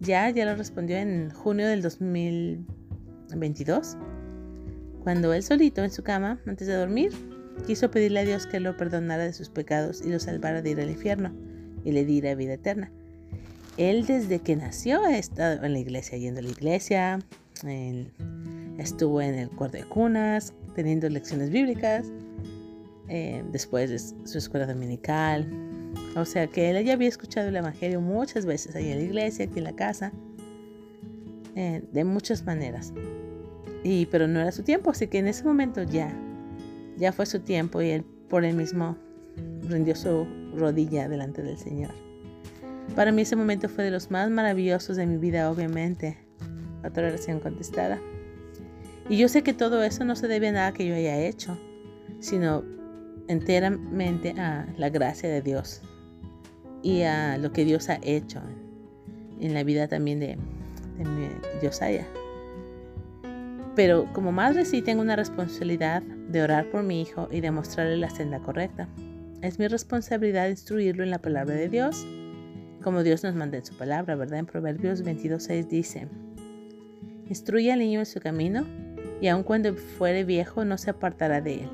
Ya, 0.00 0.28
ya 0.28 0.44
lo 0.44 0.56
respondió 0.56 0.98
en 0.98 1.30
junio 1.30 1.66
del 1.68 1.80
2022 1.80 3.96
cuando 5.02 5.32
él 5.32 5.42
solito 5.42 5.82
en 5.82 5.90
su 5.90 6.02
cama, 6.02 6.38
antes 6.46 6.68
de 6.68 6.74
dormir, 6.74 7.12
quiso 7.66 7.90
pedirle 7.90 8.20
a 8.20 8.24
Dios 8.24 8.46
que 8.46 8.60
lo 8.60 8.76
perdonara 8.76 9.24
de 9.24 9.32
sus 9.32 9.48
pecados 9.48 10.02
y 10.04 10.10
lo 10.10 10.20
salvara 10.20 10.62
de 10.62 10.70
ir 10.70 10.80
al 10.80 10.90
infierno 10.90 11.32
y 11.84 11.92
le 11.92 12.04
diera 12.04 12.34
vida 12.34 12.54
eterna. 12.54 12.92
Él 13.76 14.06
desde 14.06 14.38
que 14.38 14.54
nació 14.54 15.02
ha 15.02 15.18
estado 15.18 15.64
en 15.64 15.72
la 15.72 15.80
iglesia, 15.80 16.18
yendo 16.18 16.40
a 16.40 16.42
la 16.42 16.50
iglesia, 16.50 17.18
estuvo 18.78 19.20
en 19.20 19.34
el 19.34 19.50
cuarto 19.50 19.78
de 19.78 19.84
cunas, 19.84 20.54
teniendo 20.74 21.08
lecciones 21.08 21.50
bíblicas. 21.50 22.10
eh, 23.08 23.44
después 23.52 23.90
de 23.90 23.98
su 23.98 24.38
escuela 24.38 24.66
dominical. 24.66 25.46
O 26.16 26.24
sea 26.24 26.46
que 26.46 26.70
él 26.70 26.84
ya 26.84 26.94
había 26.94 27.08
escuchado 27.08 27.48
el 27.48 27.56
Evangelio 27.56 28.00
muchas 28.00 28.46
veces 28.46 28.74
ahí 28.74 28.90
en 28.90 28.98
la 28.98 29.04
iglesia, 29.04 29.44
aquí 29.44 29.58
en 29.58 29.64
la 29.64 29.74
casa, 29.74 30.12
eh, 31.54 31.82
de 31.92 32.04
muchas 32.04 32.44
maneras. 32.46 32.92
Y, 33.84 34.06
pero 34.06 34.26
no 34.28 34.40
era 34.40 34.52
su 34.52 34.62
tiempo, 34.62 34.90
así 34.90 35.08
que 35.08 35.18
en 35.18 35.28
ese 35.28 35.44
momento 35.44 35.82
ya, 35.82 36.14
ya 36.96 37.12
fue 37.12 37.26
su 37.26 37.40
tiempo 37.40 37.82
y 37.82 37.90
él 37.90 38.04
por 38.28 38.44
él 38.44 38.56
mismo 38.56 38.96
rindió 39.68 39.94
su 39.94 40.26
rodilla 40.56 41.08
delante 41.08 41.42
del 41.42 41.58
Señor. 41.58 41.90
Para 42.96 43.12
mí 43.12 43.22
ese 43.22 43.36
momento 43.36 43.68
fue 43.68 43.84
de 43.84 43.90
los 43.90 44.10
más 44.10 44.30
maravillosos 44.30 44.96
de 44.96 45.06
mi 45.06 45.18
vida, 45.18 45.50
obviamente. 45.50 46.16
Otra 46.84 47.08
oración 47.08 47.40
contestada. 47.40 48.00
Y 49.08 49.16
yo 49.18 49.28
sé 49.28 49.42
que 49.42 49.52
todo 49.52 49.82
eso 49.82 50.04
no 50.04 50.16
se 50.16 50.28
debe 50.28 50.48
a 50.48 50.52
nada 50.52 50.72
que 50.72 50.86
yo 50.86 50.94
haya 50.94 51.18
hecho, 51.18 51.58
sino 52.20 52.64
enteramente 53.28 54.30
a 54.38 54.66
la 54.76 54.90
gracia 54.90 55.28
de 55.28 55.42
Dios 55.42 55.82
y 56.82 57.02
a 57.02 57.36
lo 57.38 57.52
que 57.52 57.64
Dios 57.64 57.88
ha 57.88 57.98
hecho 58.02 58.40
en 59.40 59.54
la 59.54 59.64
vida 59.64 59.88
también 59.88 60.20
de, 60.20 60.36
de 60.98 61.66
Josiah. 61.66 62.06
Pero 63.74 64.12
como 64.12 64.32
madre 64.32 64.64
sí 64.64 64.82
tengo 64.82 65.00
una 65.02 65.16
responsabilidad 65.16 66.02
de 66.02 66.42
orar 66.42 66.70
por 66.70 66.82
mi 66.82 67.00
hijo 67.00 67.28
y 67.30 67.40
de 67.40 67.50
mostrarle 67.50 67.96
la 67.96 68.10
senda 68.10 68.38
correcta. 68.40 68.88
Es 69.40 69.58
mi 69.58 69.66
responsabilidad 69.66 70.48
instruirlo 70.48 71.02
en 71.02 71.10
la 71.10 71.20
palabra 71.20 71.54
de 71.54 71.68
Dios, 71.68 72.06
como 72.82 73.02
Dios 73.02 73.22
nos 73.24 73.34
manda 73.34 73.58
en 73.58 73.64
su 73.64 73.74
palabra, 73.76 74.14
¿verdad? 74.14 74.40
En 74.40 74.46
Proverbios 74.46 75.04
22.6 75.04 75.68
dice, 75.68 76.08
Instruye 77.28 77.72
al 77.72 77.78
niño 77.78 78.00
en 78.00 78.06
su 78.06 78.20
camino, 78.20 78.66
y 79.22 79.28
aun 79.28 79.44
cuando 79.44 79.72
fuere 79.76 80.24
viejo 80.24 80.64
no 80.64 80.76
se 80.76 80.90
apartará 80.90 81.40
de 81.40 81.62
él. 81.62 81.70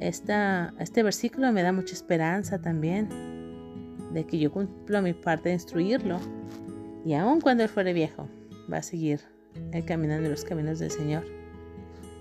Esta, 0.00 0.74
este 0.78 1.02
versículo 1.02 1.50
me 1.50 1.62
da 1.62 1.72
mucha 1.72 1.94
esperanza 1.94 2.60
también, 2.60 3.08
de 4.12 4.24
que 4.26 4.38
yo 4.38 4.52
cumplo 4.52 5.00
mi 5.00 5.14
parte 5.14 5.48
de 5.48 5.54
instruirlo, 5.54 6.20
y 7.06 7.14
aun 7.14 7.40
cuando 7.40 7.62
él 7.62 7.70
fuere 7.70 7.94
viejo, 7.94 8.28
va 8.70 8.76
a 8.76 8.82
seguir 8.82 9.20
el 9.72 9.82
caminando 9.86 10.26
en 10.26 10.32
los 10.32 10.44
caminos 10.44 10.78
del 10.78 10.90
Señor. 10.90 11.24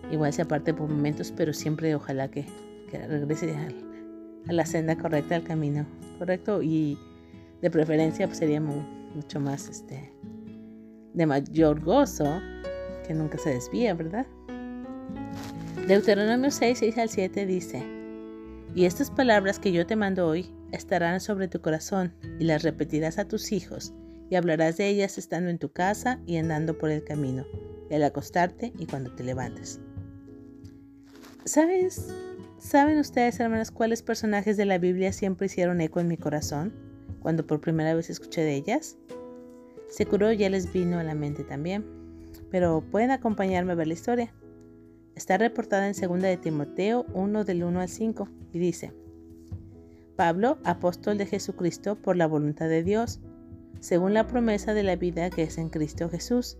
Igual 0.09 0.31
se 0.31 0.43
aparte 0.43 0.73
por 0.73 0.89
momentos, 0.89 1.33
pero 1.35 1.51
siempre 1.51 1.93
ojalá 1.93 2.29
que, 2.29 2.45
regrese 2.93 3.53
a, 3.53 4.53
la 4.53 4.65
senda 4.65 4.97
correcta, 4.97 5.35
al 5.35 5.43
camino 5.43 5.85
correcto 6.19 6.63
y 6.63 6.97
de 7.61 7.69
preferencia 7.69 8.27
pues, 8.27 8.39
sería 8.39 8.61
mucho 8.61 9.41
más 9.41 9.67
este, 9.67 10.13
de 11.13 11.25
mayor 11.25 11.81
gozo 11.81 12.39
que 13.09 13.15
nunca 13.15 13.39
se 13.39 13.49
desvía, 13.49 13.95
¿verdad? 13.95 14.27
Deuteronomio 15.87 16.51
6, 16.51 16.77
6 16.77 16.97
al 16.99 17.09
7 17.09 17.47
dice, 17.47 17.83
Y 18.75 18.85
estas 18.85 19.09
palabras 19.09 19.57
que 19.57 19.71
yo 19.71 19.87
te 19.87 19.95
mando 19.95 20.27
hoy 20.27 20.53
estarán 20.71 21.19
sobre 21.19 21.47
tu 21.47 21.59
corazón 21.59 22.13
y 22.39 22.43
las 22.43 22.61
repetirás 22.61 23.17
a 23.17 23.27
tus 23.27 23.51
hijos 23.51 23.95
y 24.29 24.35
hablarás 24.35 24.77
de 24.77 24.89
ellas 24.89 25.17
estando 25.17 25.49
en 25.49 25.57
tu 25.57 25.71
casa 25.71 26.19
y 26.27 26.37
andando 26.37 26.77
por 26.77 26.91
el 26.91 27.03
camino, 27.03 27.47
y 27.89 27.95
al 27.95 28.03
acostarte 28.03 28.73
y 28.77 28.85
cuando 28.85 29.11
te 29.15 29.23
levantes. 29.23 29.79
¿Sabes? 31.45 32.13
¿Saben 32.59 32.99
ustedes, 32.99 33.39
hermanas, 33.39 33.71
cuáles 33.71 34.03
personajes 34.03 34.55
de 34.55 34.65
la 34.65 34.77
Biblia 34.77 35.11
siempre 35.13 35.47
hicieron 35.47 35.81
eco 35.81 35.99
en 35.99 36.09
mi 36.09 36.17
corazón 36.17 36.75
cuando 37.21 37.47
por 37.47 37.59
primera 37.59 37.95
vez 37.95 38.11
escuché 38.11 38.41
de 38.41 38.53
ellas? 38.53 38.99
Seguro 39.89 40.31
ya 40.31 40.51
les 40.51 40.71
vino 40.71 40.99
a 40.99 41.03
la 41.03 41.15
mente 41.15 41.43
también, 41.43 41.98
pero 42.51 42.81
pueden 42.81 43.11
acompañarme 43.11 43.73
a 43.73 43.75
ver 43.75 43.87
la 43.87 43.93
historia. 43.93 44.33
Está 45.15 45.37
reportada 45.37 45.87
en 45.87 45.93
2 45.93 46.21
de 46.21 46.37
Timoteo 46.37 47.05
1 47.13 47.43
del 47.43 47.63
1 47.63 47.81
al 47.81 47.89
5 47.89 48.29
y 48.53 48.59
dice, 48.59 48.93
Pablo, 50.15 50.57
apóstol 50.63 51.17
de 51.17 51.25
Jesucristo 51.25 51.95
por 51.95 52.15
la 52.15 52.27
voluntad 52.27 52.67
de 52.67 52.83
Dios, 52.83 53.19
según 53.79 54.13
la 54.13 54.27
promesa 54.27 54.73
de 54.73 54.83
la 54.83 54.95
vida 54.95 55.29
que 55.29 55.43
es 55.43 55.57
en 55.57 55.69
Cristo 55.69 56.09
Jesús. 56.09 56.57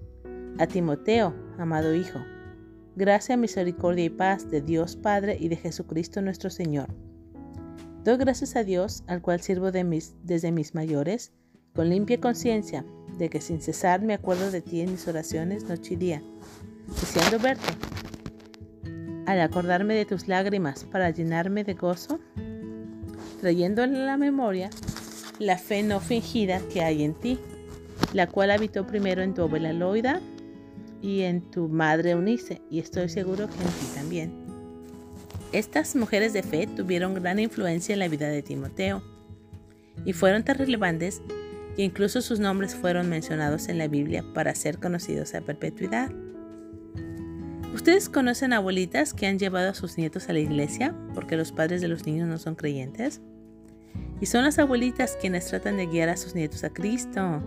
A 0.58 0.67
Timoteo, 0.67 1.34
amado 1.58 1.93
Hijo, 1.93 2.19
gracia, 2.96 3.38
misericordia 3.38 4.05
y 4.05 4.10
paz 4.10 4.50
de 4.50 4.62
Dios 4.62 4.98
Padre 4.98 5.38
y 5.39 5.48
de 5.48 5.55
Jesucristo 5.55 6.22
nuestro 6.22 6.50
Señor. 6.50 6.88
Doy 8.03 8.17
gracias 8.17 8.55
a 8.55 8.63
Dios, 8.63 9.03
al 9.08 9.22
cual 9.22 9.41
sirvo 9.41 9.72
desde 9.72 10.51
mis 10.51 10.75
mayores, 10.75 11.31
con 11.74 11.89
limpia 11.89 12.19
conciencia, 12.19 12.86
de 13.19 13.29
que 13.29 13.41
sin 13.41 13.61
cesar 13.61 14.01
me 14.01 14.15
acuerdo 14.15 14.49
de 14.49 14.61
ti 14.61 14.81
en 14.81 14.91
mis 14.91 15.07
oraciones 15.07 15.65
noche 15.65 15.93
y 15.93 15.97
día, 15.97 16.23
deseando 16.88 17.38
verte. 17.38 17.67
Al 19.27 19.41
acordarme 19.41 19.93
de 19.93 20.05
tus 20.05 20.27
lágrimas 20.27 20.85
para 20.85 21.11
llenarme 21.11 21.63
de 21.63 21.75
gozo, 21.75 22.19
trayendo 23.39 23.83
en 23.83 24.05
la 24.05 24.17
memoria 24.17 24.69
la 25.38 25.57
fe 25.57 25.83
no 25.83 25.99
fingida 25.99 26.61
que 26.73 26.81
hay 26.81 27.03
en 27.03 27.13
ti, 27.13 27.39
la 28.13 28.25
cual 28.27 28.49
habitó 28.49 28.88
primero 28.88 29.21
en 29.21 29.33
tu 29.33 29.43
abuela 29.43 29.73
Loida 29.73 30.21
y 31.01 31.21
en 31.21 31.41
tu 31.51 31.67
madre 31.67 32.11
Eunice, 32.11 32.61
y 32.71 32.79
estoy 32.79 33.09
seguro 33.09 33.47
que 33.47 33.61
en 33.61 33.69
ti 33.69 33.85
también. 33.93 34.31
Estas 35.51 35.95
mujeres 35.95 36.33
de 36.33 36.43
fe 36.43 36.67
tuvieron 36.67 37.13
gran 37.15 37.39
influencia 37.39 37.93
en 37.93 37.99
la 37.99 38.07
vida 38.07 38.27
de 38.27 38.41
Timoteo 38.41 39.03
y 40.05 40.13
fueron 40.13 40.43
tan 40.43 40.57
relevantes 40.57 41.21
incluso 41.83 42.21
sus 42.21 42.39
nombres 42.39 42.75
fueron 42.75 43.09
mencionados 43.09 43.69
en 43.69 43.77
la 43.77 43.88
Biblia 43.88 44.24
para 44.33 44.55
ser 44.55 44.79
conocidos 44.79 45.33
a 45.33 45.41
perpetuidad. 45.41 46.12
¿Ustedes 47.74 48.09
conocen 48.09 48.53
abuelitas 48.53 49.13
que 49.13 49.27
han 49.27 49.39
llevado 49.39 49.69
a 49.69 49.74
sus 49.74 49.98
nietos 49.98 50.27
a 50.27 50.33
la 50.33 50.39
iglesia 50.39 50.95
porque 51.13 51.38
los 51.38 51.51
padres 51.51 51.81
de 51.81 51.88
los 51.88 52.05
niños 52.05 52.27
no 52.27 52.38
son 52.38 52.55
creyentes? 52.55 53.21
Y 54.19 54.25
son 54.25 54.43
las 54.43 54.59
abuelitas 54.59 55.17
quienes 55.21 55.45
tratan 55.45 55.77
de 55.77 55.86
guiar 55.86 56.09
a 56.09 56.17
sus 56.17 56.36
nietos 56.36 56.63
a 56.63 56.71
Cristo. 56.71 57.41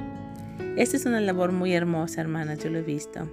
Esta 0.76 0.96
es 0.96 1.04
una 1.04 1.20
labor 1.20 1.52
muy 1.52 1.74
hermosa, 1.74 2.20
hermanas, 2.20 2.60
yo 2.60 2.70
lo 2.70 2.78
he 2.78 2.82
visto. 2.82 3.28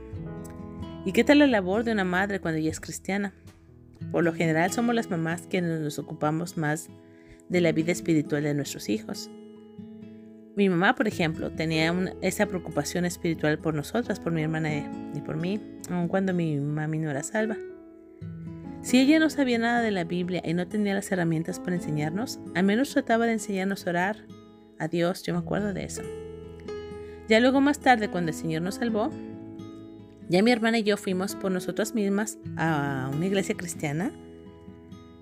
¿Y 1.06 1.14
qué 1.14 1.24
tal 1.24 1.40
la 1.40 1.48
labor 1.48 1.86
de 1.86 1.94
una 1.94 2.04
madre 2.04 2.42
cuando 2.42 2.60
ella 2.60 2.72
es 2.72 2.82
cristiana? 2.82 3.34
Por 4.12 4.24
lo 4.24 4.34
general 4.34 4.74
somos 4.74 4.96
las 4.96 5.10
mamás 5.10 5.44
quienes 5.50 5.80
nos 5.80 6.00
ocupamos 6.00 6.58
más 6.58 6.90
de 7.48 7.62
la 7.62 7.72
vida 7.72 7.92
espiritual 7.92 8.44
de 8.44 8.54
nuestros 8.54 8.90
hijos. 8.90 9.30
Mi 10.60 10.68
mamá, 10.68 10.94
por 10.94 11.08
ejemplo, 11.08 11.52
tenía 11.52 11.96
esa 12.20 12.46
preocupación 12.46 13.06
espiritual 13.06 13.60
por 13.60 13.74
nosotras, 13.74 14.20
por 14.20 14.34
mi 14.34 14.42
hermana 14.42 14.70
y 15.16 15.22
por 15.22 15.38
mí, 15.38 15.58
aun 15.90 16.10
cuando 16.10 16.34
mi 16.34 16.58
mami 16.58 17.00
no 17.00 17.10
era 17.10 17.24
salva. 17.24 17.56
Si 18.82 19.00
ella 19.00 19.20
no 19.20 19.30
sabía 19.30 19.58
nada 19.58 19.80
de 19.80 19.92
la 19.92 20.04
Biblia 20.04 20.42
y 20.44 20.54
no 20.54 20.68
tenía 20.68 20.94
las 20.94 21.10
herramientas 21.14 21.62
para 21.62 21.78
enseñarnos, 21.78 22.42
al 22.56 22.66
menos 22.66 22.92
trataba 22.92 23.26
de 23.26 23.32
enseñarnos 23.32 23.88
a 23.88 23.92
orar 23.92 24.18
a 24.80 24.90
Dios, 24.90 25.24
yo 25.24 25.32
me 25.32 25.40
acuerdo 25.40 25.72
de 25.72 25.86
eso. 25.86 26.02
Ya 27.30 27.40
luego 27.40 27.62
más 27.62 27.80
tarde, 27.80 28.10
cuando 28.10 28.32
el 28.32 28.36
Señor 28.36 28.62
nos 28.62 28.76
salvó, 28.76 29.12
ya 30.28 30.44
mi 30.44 30.52
hermana 30.52 30.80
y 30.80 30.84
yo 30.84 30.98
fuimos 30.98 31.36
por 31.36 31.54
nosotras 31.54 31.96
mismas 31.96 32.38
a 32.58 33.10
una 33.14 33.28
iglesia 33.28 33.56
cristiana 33.56 34.12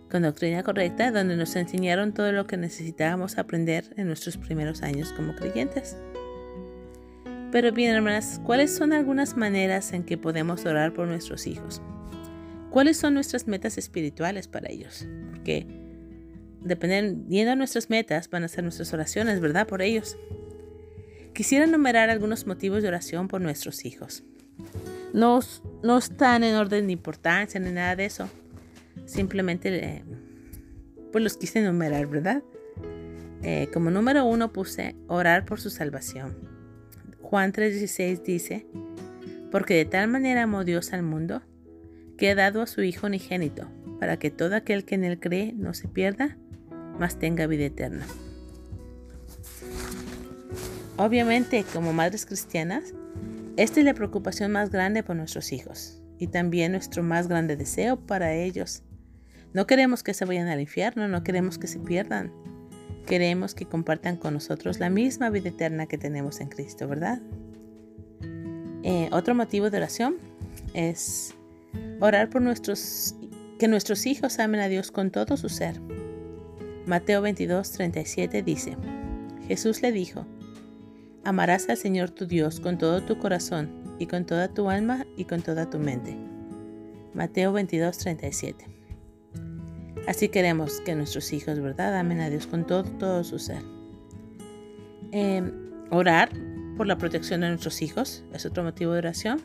con 0.09 0.23
doctrina 0.23 0.63
correcta, 0.63 1.11
donde 1.11 1.35
nos 1.35 1.55
enseñaron 1.55 2.13
todo 2.13 2.31
lo 2.31 2.47
que 2.47 2.57
necesitábamos 2.57 3.37
aprender 3.37 3.93
en 3.97 4.07
nuestros 4.07 4.37
primeros 4.37 4.81
años 4.81 5.11
como 5.13 5.35
creyentes. 5.35 5.97
Pero 7.51 7.71
bien, 7.71 7.95
hermanas, 7.95 8.41
¿cuáles 8.45 8.75
son 8.75 8.93
algunas 8.93 9.37
maneras 9.37 9.93
en 9.93 10.03
que 10.03 10.17
podemos 10.17 10.65
orar 10.65 10.93
por 10.93 11.07
nuestros 11.07 11.47
hijos? 11.47 11.81
¿Cuáles 12.69 12.97
son 12.97 13.13
nuestras 13.13 13.47
metas 13.47 13.77
espirituales 13.77 14.47
para 14.47 14.69
ellos? 14.69 15.07
Porque 15.31 15.65
dependiendo 16.61 17.51
de 17.51 17.55
nuestras 17.55 17.89
metas 17.89 18.29
van 18.29 18.43
a 18.43 18.47
ser 18.47 18.63
nuestras 18.63 18.93
oraciones, 18.93 19.39
¿verdad? 19.39 19.67
Por 19.67 19.81
ellos. 19.81 20.17
Quisiera 21.33 21.65
enumerar 21.65 22.09
algunos 22.09 22.47
motivos 22.47 22.81
de 22.81 22.89
oración 22.89 23.27
por 23.27 23.41
nuestros 23.41 23.85
hijos. 23.85 24.23
No, 25.13 25.39
no 25.83 25.97
están 25.97 26.43
en 26.43 26.55
orden 26.55 26.87
de 26.87 26.93
importancia 26.93 27.59
ni 27.59 27.71
nada 27.71 27.95
de 27.95 28.05
eso. 28.05 28.29
Simplemente 29.07 29.69
eh, 29.83 30.03
pues 31.11 31.23
los 31.23 31.37
quise 31.37 31.59
enumerar, 31.59 32.05
¿verdad? 32.07 32.43
Eh, 33.41 33.69
como 33.73 33.89
número 33.89 34.25
uno 34.25 34.51
puse 34.51 34.95
orar 35.07 35.45
por 35.45 35.59
su 35.59 35.69
salvación. 35.69 36.35
Juan 37.21 37.53
3:16 37.53 38.21
dice, 38.23 38.67
porque 39.51 39.75
de 39.75 39.85
tal 39.85 40.09
manera 40.09 40.43
amó 40.43 40.63
Dios 40.63 40.93
al 40.93 41.03
mundo, 41.03 41.41
que 42.17 42.31
ha 42.31 42.35
dado 42.35 42.61
a 42.61 42.67
su 42.67 42.83
Hijo 42.83 43.07
unigénito, 43.07 43.67
para 43.99 44.17
que 44.17 44.29
todo 44.29 44.55
aquel 44.55 44.85
que 44.85 44.95
en 44.95 45.05
él 45.05 45.19
cree 45.19 45.53
no 45.53 45.73
se 45.73 45.87
pierda, 45.87 46.37
mas 46.99 47.17
tenga 47.17 47.47
vida 47.47 47.65
eterna. 47.65 48.05
Obviamente, 50.97 51.63
como 51.73 51.93
madres 51.93 52.25
cristianas, 52.25 52.93
esta 53.55 53.79
es 53.79 53.85
la 53.85 53.93
preocupación 53.93 54.51
más 54.51 54.69
grande 54.69 55.03
por 55.03 55.15
nuestros 55.15 55.53
hijos 55.53 56.01
y 56.19 56.27
también 56.27 56.73
nuestro 56.73 57.03
más 57.03 57.27
grande 57.27 57.55
deseo 57.55 57.97
para 57.97 58.33
ellos. 58.33 58.83
No 59.57 59.65
queremos 59.65 60.03
que 60.03 60.13
se 60.13 60.23
vayan 60.23 60.49
al 60.49 60.61
infierno, 60.61 61.07
no 61.07 61.23
queremos 61.23 61.57
que 61.57 61.65
se 61.65 61.79
pierdan. 61.79 62.31
Queremos 63.07 63.55
que 63.55 63.65
compartan 63.65 64.15
con 64.15 64.35
nosotros 64.35 64.79
la 64.79 64.91
misma 64.91 65.31
vida 65.31 65.49
eterna 65.49 65.87
que 65.87 65.97
tenemos 65.97 66.41
en 66.41 66.49
Cristo, 66.49 66.87
¿verdad? 66.87 67.23
Eh, 68.83 69.09
otro 69.11 69.33
motivo 69.33 69.71
de 69.71 69.77
oración 69.77 70.17
es 70.75 71.33
orar 71.99 72.29
por 72.29 72.43
nuestros 72.43 73.15
que 73.57 73.67
nuestros 73.67 74.05
hijos 74.05 74.37
amen 74.37 74.61
a 74.61 74.67
Dios 74.67 74.91
con 74.91 75.09
todo 75.09 75.37
su 75.37 75.49
ser. 75.49 75.81
Mateo 76.85 77.23
22, 77.23 77.71
37 77.71 78.43
dice, 78.43 78.77
Jesús 79.47 79.81
le 79.81 79.91
dijo, 79.91 80.27
Amarás 81.23 81.67
al 81.67 81.77
Señor 81.77 82.11
tu 82.11 82.27
Dios 82.27 82.59
con 82.59 82.77
todo 82.77 83.01
tu 83.01 83.17
corazón 83.17 83.71
y 83.97 84.05
con 84.05 84.23
toda 84.27 84.49
tu 84.49 84.69
alma 84.69 85.07
y 85.15 85.25
con 85.25 85.41
toda 85.41 85.67
tu 85.67 85.79
mente. 85.79 86.15
Mateo 87.15 87.51
22, 87.53 87.97
37. 87.97 88.76
Así 90.07 90.29
queremos 90.29 90.79
que 90.81 90.95
nuestros 90.95 91.33
hijos, 91.33 91.59
¿verdad? 91.59 91.97
Amen 91.99 92.21
a 92.21 92.29
Dios 92.29 92.47
con 92.47 92.65
todo, 92.65 92.83
todo 92.83 93.25
su 93.25 93.39
ser. 93.39 93.61
Em, 95.11 95.51
orar 95.89 96.29
por 96.77 96.87
la 96.87 96.97
protección 96.97 97.41
de 97.41 97.49
nuestros 97.49 97.81
hijos 97.81 98.23
es 98.33 98.45
otro 98.45 98.63
motivo 98.63 98.93
de 98.93 98.99
oración. 98.99 99.41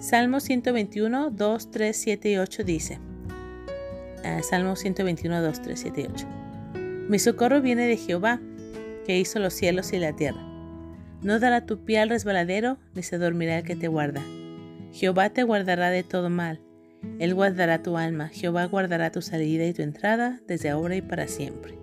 Salmo 0.00 0.40
121, 0.40 1.30
2, 1.30 1.70
3, 1.70 1.96
7 1.96 2.30
y 2.30 2.38
8 2.38 2.64
dice. 2.64 2.98
Uh, 4.24 4.42
Salmo 4.42 4.74
121, 4.74 5.40
2, 5.40 5.62
3, 5.62 5.80
7 5.80 6.00
y 6.00 6.06
8. 6.12 6.26
Mi 7.08 7.18
socorro 7.18 7.60
viene 7.60 7.86
de 7.86 7.96
Jehová, 7.96 8.40
que 9.06 9.18
hizo 9.18 9.38
los 9.38 9.54
cielos 9.54 9.92
y 9.92 9.98
la 9.98 10.14
tierra. 10.14 10.40
No 11.22 11.38
dará 11.38 11.64
tu 11.64 11.84
pie 11.84 12.00
al 12.00 12.10
resbaladero, 12.10 12.78
ni 12.94 13.02
se 13.02 13.18
dormirá 13.18 13.58
el 13.58 13.64
que 13.64 13.76
te 13.76 13.88
guarda. 13.88 14.22
Jehová 14.92 15.30
te 15.30 15.44
guardará 15.44 15.90
de 15.90 16.02
todo 16.02 16.28
mal. 16.28 16.60
Él 17.18 17.34
guardará 17.34 17.82
tu 17.82 17.96
alma. 17.96 18.28
Jehová 18.28 18.64
guardará 18.66 19.10
tu 19.10 19.22
salida 19.22 19.64
y 19.64 19.72
tu 19.72 19.82
entrada 19.82 20.40
desde 20.46 20.70
ahora 20.70 20.96
y 20.96 21.02
para 21.02 21.28
siempre. 21.28 21.78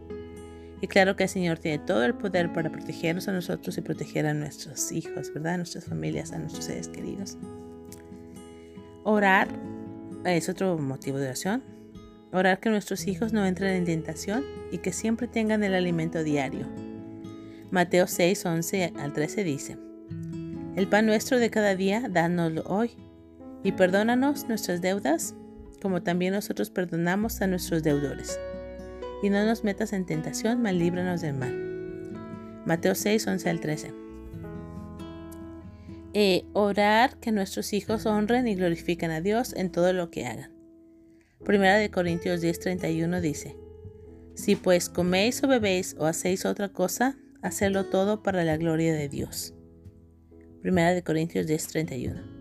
Y 0.82 0.88
claro 0.88 1.16
que 1.16 1.24
el 1.24 1.30
Señor 1.30 1.60
tiene 1.60 1.80
todo 1.80 2.04
el 2.04 2.14
poder 2.14 2.54
para 2.54 2.72
protegernos 2.72 3.28
a 3.28 3.32
nosotros 3.32 3.78
y 3.78 3.82
proteger 3.82 4.26
a 4.26 4.34
nuestros 4.34 4.92
hijos, 4.92 5.34
¿verdad? 5.34 5.54
A 5.54 5.58
nuestras 5.58 5.86
familias, 5.86 6.32
a 6.32 6.40
nuestros 6.40 6.66
seres 6.66 6.88
queridos. 6.90 7.38
Orar 9.04 9.48
es 10.26 10.50
otro 10.50 10.78
motivo 10.78 11.18
de 11.18 11.26
oración. 11.26 11.64
Orar 12.32 12.60
que 12.60 12.70
nuestros 12.70 13.08
hijos 13.08 13.32
no 13.32 13.46
entren 13.46 13.76
en 13.76 13.86
tentación 13.86 14.44
y 14.72 14.80
que 14.80 14.92
siempre 14.92 15.28
tengan 15.28 15.64
el 15.64 15.74
alimento 15.74 16.24
diario. 16.24 16.68
Mateo 17.72 18.08
6, 18.08 18.46
11 18.46 18.94
al 18.98 19.14
13 19.14 19.44
dice, 19.44 19.78
El 20.76 20.88
pan 20.88 21.06
nuestro 21.06 21.40
de 21.40 21.50
cada 21.50 21.76
día, 21.76 22.08
dánoslo 22.10 22.64
hoy, 22.68 22.92
y 23.66 23.72
perdónanos 23.72 24.48
nuestras 24.48 24.80
deudas, 24.80 25.34
como 25.82 26.04
también 26.04 26.34
nosotros 26.34 26.70
perdonamos 26.70 27.42
a 27.42 27.48
nuestros 27.48 27.82
deudores. 27.82 28.40
Y 29.24 29.32
no 29.32 29.44
nos 29.44 29.64
metas 29.64 29.92
en 29.92 30.06
tentación, 30.06 30.62
mas 30.62 30.76
líbranos 30.76 31.22
del 31.22 31.34
mal. 31.34 32.62
Mateo 32.64 32.94
6, 32.94 33.26
11 33.26 33.50
al 33.50 33.60
13. 33.60 33.94
Eh, 36.14 36.46
orar 36.54 37.18
que 37.18 37.32
nuestros 37.32 37.74
hijos 37.74 38.06
honren 38.06 38.48
y 38.48 38.54
glorifiquen 38.54 39.10
a 39.10 39.20
Dios 39.20 39.54
en 39.54 39.72
todo 39.72 39.94
lo 39.94 40.12
que 40.12 40.28
hagan. 40.28 40.54
Primera 41.44 41.78
de 41.78 41.90
Corintios 41.90 42.42
10:31 42.42 43.20
dice, 43.20 43.58
Si 44.36 44.56
pues 44.56 44.90
coméis 44.90 45.44
o 45.44 45.48
bebéis 45.48 45.96
o 45.98 46.06
hacéis 46.06 46.46
otra 46.46 46.70
cosa, 46.70 47.18
hacedlo 47.42 47.86
todo 47.86 48.22
para 48.22 48.44
la 48.44 48.58
gloria 48.58 48.94
de 48.94 49.10
Dios. 49.10 49.56
Primera 50.62 50.94
de 50.94 51.02
Corintios 51.04 51.48
10:31. 51.48 52.35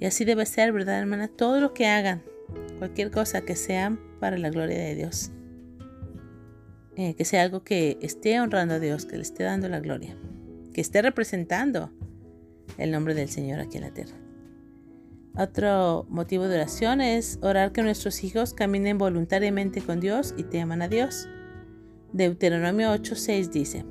Y 0.00 0.06
así 0.06 0.24
debe 0.24 0.46
ser, 0.46 0.72
¿verdad, 0.72 0.98
hermana? 0.98 1.28
Todo 1.28 1.60
lo 1.60 1.74
que 1.74 1.86
hagan, 1.86 2.22
cualquier 2.78 3.10
cosa 3.10 3.42
que 3.42 3.54
sea 3.54 3.96
para 4.18 4.38
la 4.38 4.48
gloria 4.48 4.78
de 4.78 4.94
Dios. 4.94 5.30
Eh, 6.96 7.14
que 7.14 7.24
sea 7.24 7.42
algo 7.42 7.62
que 7.62 7.98
esté 8.00 8.40
honrando 8.40 8.74
a 8.74 8.78
Dios, 8.78 9.04
que 9.04 9.16
le 9.16 9.22
esté 9.22 9.44
dando 9.44 9.68
la 9.68 9.78
gloria, 9.80 10.16
que 10.72 10.80
esté 10.80 11.02
representando 11.02 11.92
el 12.78 12.90
nombre 12.90 13.14
del 13.14 13.28
Señor 13.28 13.60
aquí 13.60 13.76
en 13.76 13.84
la 13.84 13.92
tierra. 13.92 14.16
Otro 15.36 16.06
motivo 16.08 16.48
de 16.48 16.56
oración 16.56 17.00
es 17.00 17.38
orar 17.42 17.72
que 17.72 17.82
nuestros 17.82 18.24
hijos 18.24 18.54
caminen 18.54 18.98
voluntariamente 18.98 19.80
con 19.82 20.00
Dios 20.00 20.34
y 20.36 20.44
teman 20.44 20.82
a 20.82 20.88
Dios. 20.88 21.28
Deuteronomio 22.12 22.92
8:6 22.92 23.50
dice, 23.50 23.84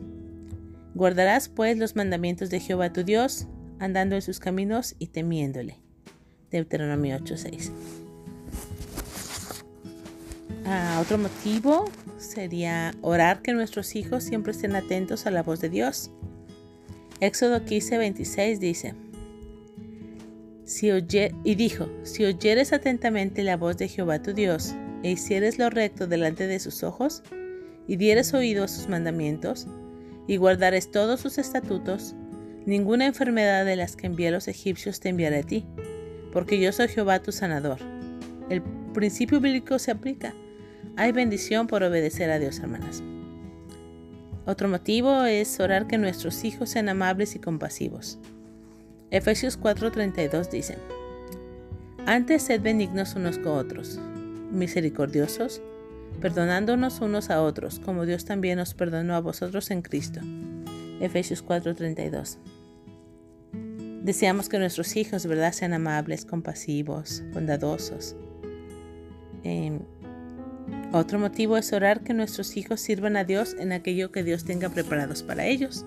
Guardarás 0.95 1.50
pues 1.50 1.78
los 1.78 1.95
mandamientos 1.95 2.50
de 2.50 2.60
Jehová 2.60 2.91
tu 2.91 3.04
Dios, 3.04 3.48
andando 3.80 4.15
en 4.15 4.22
sus 4.22 4.39
caminos 4.39 4.95
y 5.00 5.08
temiéndole. 5.08 5.88
Deuteronomio 6.52 7.18
8:6. 7.18 7.72
Ah, 10.66 11.00
otro 11.02 11.18
motivo 11.18 11.86
sería 12.18 12.94
orar 13.02 13.42
que 13.42 13.54
nuestros 13.54 13.96
hijos 13.96 14.24
siempre 14.24 14.52
estén 14.52 14.76
atentos 14.76 15.26
a 15.26 15.32
la 15.32 15.44
voz 15.44 15.62
de 15.62 15.70
Dios. 15.70 16.12
Éxodo 17.22 17.66
15, 17.66 17.98
26 17.98 18.60
dice, 18.60 18.94
si 20.70 20.90
y 21.44 21.56
dijo, 21.56 21.90
si 22.04 22.26
oyeres 22.26 22.72
atentamente 22.72 23.44
la 23.44 23.58
voz 23.58 23.78
de 23.78 23.88
Jehová 23.88 24.22
tu 24.22 24.34
Dios, 24.34 24.76
e 25.02 25.10
hicieres 25.12 25.58
lo 25.58 25.70
recto 25.72 26.06
delante 26.06 26.46
de 26.46 26.60
sus 26.60 26.84
ojos, 26.84 27.24
y 27.88 27.96
dieres 27.96 28.34
oído 28.36 28.64
a 28.64 28.68
sus 28.68 28.88
mandamientos, 28.88 29.68
y 30.28 30.38
guardares 30.38 30.92
todos 30.92 31.20
sus 31.20 31.40
estatutos, 31.40 32.16
ninguna 32.68 33.08
enfermedad 33.08 33.66
de 33.66 33.76
las 33.76 33.96
que 33.96 34.06
envié 34.06 34.28
a 34.28 34.32
los 34.32 34.48
egipcios 34.48 35.00
te 35.00 35.10
enviaré 35.10 35.40
a 35.40 35.44
ti, 35.44 35.66
porque 36.32 36.60
yo 36.60 36.72
soy 36.72 36.88
Jehová 36.88 37.20
tu 37.20 37.32
sanador. 37.32 37.80
El 38.50 38.62
principio 38.94 39.39
bíblico 39.39 39.80
se 39.80 39.92
aplica. 39.92 40.34
Hay 40.96 41.12
bendición 41.12 41.68
por 41.68 41.84
obedecer 41.84 42.30
a 42.32 42.39
Dios, 42.39 42.60
hermanas. 42.60 43.04
Otro 44.46 44.68
motivo 44.68 45.24
es 45.24 45.60
orar 45.60 45.88
que 45.88 45.98
nuestros 45.98 46.44
hijos 46.44 46.70
sean 46.70 46.89
amables 46.89 47.36
y 47.36 47.39
compasivos. 47.39 48.18
Efesios 49.12 49.60
4:32 49.60 50.50
dice, 50.50 50.78
Antes 52.06 52.44
sed 52.44 52.62
benignos 52.62 53.15
unos 53.15 53.38
con 53.38 53.54
otros, 53.54 54.00
misericordiosos, 54.52 55.62
perdonándonos 56.20 57.02
unos 57.02 57.30
a 57.30 57.42
otros, 57.42 57.80
como 57.80 58.06
Dios 58.06 58.26
también 58.26 58.58
nos 58.58 58.74
perdonó 58.74 59.15
a 59.15 59.22
vosotros 59.22 59.70
en 59.72 59.82
Cristo. 59.82 60.22
Efesios 61.00 61.44
4:32. 61.46 62.38
Deseamos 64.04 64.48
que 64.48 64.60
nuestros 64.60 64.96
hijos, 64.96 65.26
¿verdad?, 65.26 65.52
sean 65.52 65.74
amables, 65.74 66.26
compasivos, 66.26 67.24
bondadosos. 67.34 68.16
Eh, 69.44 69.80
otro 70.92 71.20
motivo 71.20 71.58
es 71.58 71.72
orar 71.74 72.02
que 72.02 72.14
nuestros 72.14 72.58
hijos 72.58 72.80
sirvan 72.80 73.18
a 73.18 73.24
Dios 73.24 73.56
en 73.60 73.72
aquello 73.72 74.12
que 74.12 74.24
Dios 74.24 74.46
tenga 74.46 74.70
preparados 74.70 75.22
para 75.22 75.46
ellos. 75.46 75.86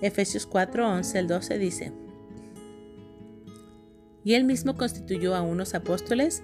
Efesios 0.00 0.46
4, 0.46 0.88
11 0.88 1.18
al 1.18 1.28
12 1.28 1.58
dice, 1.58 1.92
Y 4.24 4.34
él 4.34 4.44
mismo 4.44 4.76
constituyó 4.76 5.34
a 5.34 5.42
unos 5.42 5.74
apóstoles, 5.74 6.42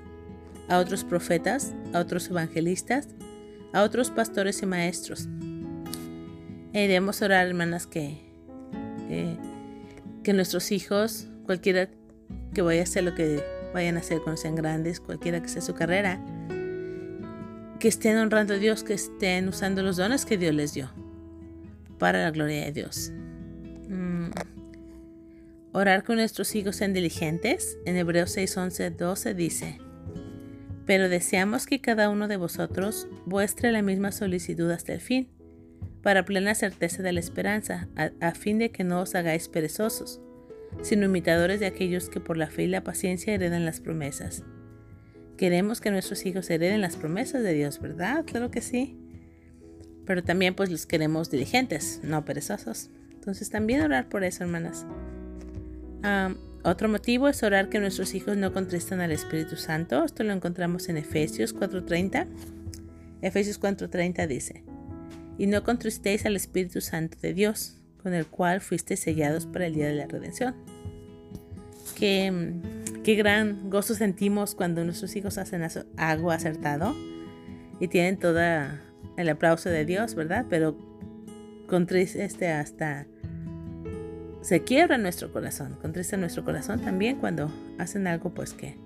a 0.69 0.79
otros 0.79 1.05
profetas, 1.05 1.73
a 1.93 2.01
otros 2.01 2.29
evangelistas, 2.29 3.09
a 3.73 3.83
otros 3.83 4.11
pastores 4.11 4.63
y 4.63 4.67
maestros. 4.67 5.29
Y 6.73 6.81
debemos 6.81 7.23
orar, 7.23 7.47
hermanas, 7.47 7.87
que, 7.87 8.19
eh, 9.09 9.37
que 10.25 10.33
nuestros 10.33 10.73
hijos, 10.73 11.29
cualquiera 11.45 11.89
que 12.53 12.63
vaya 12.63 12.81
a 12.81 12.85
hacer 12.85 13.05
lo 13.05 13.15
que 13.15 13.45
vayan 13.73 13.97
a 13.97 14.01
hacer 14.01 14.21
cuando 14.21 14.41
sean 14.41 14.57
grandes, 14.57 14.99
cualquiera 14.99 15.41
que 15.41 15.49
sea 15.49 15.63
su 15.63 15.75
carrera, 15.75 16.21
que 17.79 17.89
estén 17.89 18.17
honrando 18.17 18.55
a 18.55 18.57
Dios, 18.57 18.83
que 18.83 18.95
estén 18.95 19.49
usando 19.49 19.83
los 19.83 19.97
dones 19.97 20.25
que 20.25 20.37
Dios 20.37 20.55
les 20.55 20.75
dio 20.75 20.91
para 21.99 22.23
la 22.23 22.31
gloria 22.33 22.65
de 22.65 22.73
Dios. 22.73 23.13
Mm. 23.89 24.31
Orar 25.73 26.05
con 26.05 26.17
nuestros 26.17 26.55
hijos 26.55 26.77
sean 26.77 26.93
diligentes. 26.93 27.77
En 27.85 27.97
Hebreos 27.97 28.31
6, 28.31 28.57
11, 28.57 28.91
12 28.91 29.35
dice, 29.35 29.79
pero 30.87 31.09
deseamos 31.09 31.67
que 31.67 31.81
cada 31.81 32.11
uno 32.11 32.29
de 32.29 32.37
vosotros 32.37 33.09
muestre 33.27 33.73
la 33.73 33.83
misma 33.83 34.13
solicitud 34.13 34.71
hasta 34.71 34.93
el 34.93 35.01
fin, 35.01 35.29
para 36.05 36.27
plena 36.27 36.55
certeza 36.55 37.03
de 37.03 37.13
la 37.13 37.21
esperanza, 37.21 37.89
a, 37.97 38.33
fin 38.33 38.59
de 38.59 38.71
que 38.71 38.85
no 38.85 39.01
os 39.01 39.15
hagáis 39.15 39.49
perezosos, 39.49 40.21
sino 40.83 41.07
imitadores 41.07 41.61
de 41.61 41.67
aquellos 41.67 42.11
que 42.11 42.21
por 42.21 42.37
la 42.37 42.49
fe 42.49 42.65
y 42.65 42.67
la 42.67 42.85
paciencia 42.85 43.33
heredan 43.33 43.65
las 43.65 43.81
promesas. 43.81 44.45
Queremos 45.39 45.81
que 45.81 45.91
nuestros 45.91 46.27
hijos 46.27 46.51
hereden 46.51 46.83
las 46.83 46.97
promesas 46.97 47.43
de 47.43 47.55
Dios, 47.55 47.81
¿verdad? 47.81 48.23
Claro 48.27 48.51
que 48.51 48.61
sí. 48.61 48.99
Pero 50.05 50.23
también 50.23 50.55
pues 50.55 50.71
los 50.71 50.85
queremos 50.85 51.31
diligentes, 51.31 52.01
no 52.05 52.23
perezosos. 52.27 52.91
Entonces 53.11 53.49
también 53.49 53.81
orar 53.81 54.11
por 54.11 54.25
eso, 54.25 54.45
hermanas. 54.45 54.85
otro 56.65 56.91
motivo 56.91 57.29
es 57.29 57.43
orar 57.43 57.71
que 57.71 57.81
nuestros 57.81 58.15
hijos 58.15 58.37
no 58.37 58.53
contristan 58.53 59.01
al 59.01 59.11
Espíritu 59.11 59.57
Santo. 59.57 60.05
Esto 60.05 60.23
lo 60.23 60.35
encontramos 60.35 60.91
en 60.91 60.99
Efesios 60.99 61.57
4.30. 61.57 62.27
Efesios 63.23 63.59
4.30 63.59 64.27
dice, 64.27 64.65
y 65.39 65.47
no 65.47 65.63
contristéis 65.65 66.27
al 66.27 66.37
Espíritu 66.37 66.81
Santo 66.81 67.19
de 67.21 67.35
Dios, 67.35 67.77
con 68.03 68.15
el 68.15 68.27
cual 68.27 68.61
fuisteis 68.61 69.01
sellados 69.01 69.47
para 69.47 69.67
el 69.67 69.75
día 69.75 69.89
de 69.89 69.95
la 69.95 70.07
redención. 70.07 70.55
Qué 71.97 73.15
gran 73.17 73.71
gozo 73.71 73.95
sentimos 73.95 74.55
cuando 74.55 74.85
nuestros 74.85 75.17
hijos 75.17 75.39
hacen 75.39 75.67
algo 75.97 76.31
acertado 76.31 76.95
y 77.81 77.89
tienen 77.89 78.19
todo 78.19 78.41
el 79.17 79.29
aplauso 79.29 79.71
de 79.71 79.85
Dios, 79.85 80.15
¿verdad? 80.15 80.47
Pero 80.51 80.77
con 81.69 81.87
este 81.91 82.49
hasta 82.49 83.07
se 84.43 84.63
quiebra 84.63 84.99
nuestro 84.99 85.33
corazón, 85.33 85.79
contrista 85.81 86.19
nuestro 86.19 86.45
corazón 86.45 86.81
también 86.81 87.17
cuando 87.17 87.51
hacen 87.79 88.07
algo 88.07 88.35
pues 88.35 88.53
que 88.53 88.77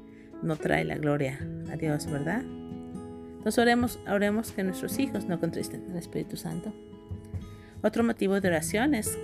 no 0.42 0.56
trae 0.56 0.84
la 0.84 0.96
gloria 0.96 1.40
a 1.72 1.76
Dios, 1.76 2.06
¿verdad? 2.06 2.44
Entonces 3.38 3.59
oremos, 3.59 3.98
oremos 4.09 4.53
que 4.53 4.62
nuestros 4.62 4.98
hijos 4.98 5.24
no 5.24 5.40
contristen 5.40 5.87
al 5.90 5.96
Espíritu 5.96 6.37
Santo. 6.37 6.72
Otro 7.83 8.05
motivo 8.05 8.40
de 8.40 8.48
oración 8.48 8.94
es 8.94 9.16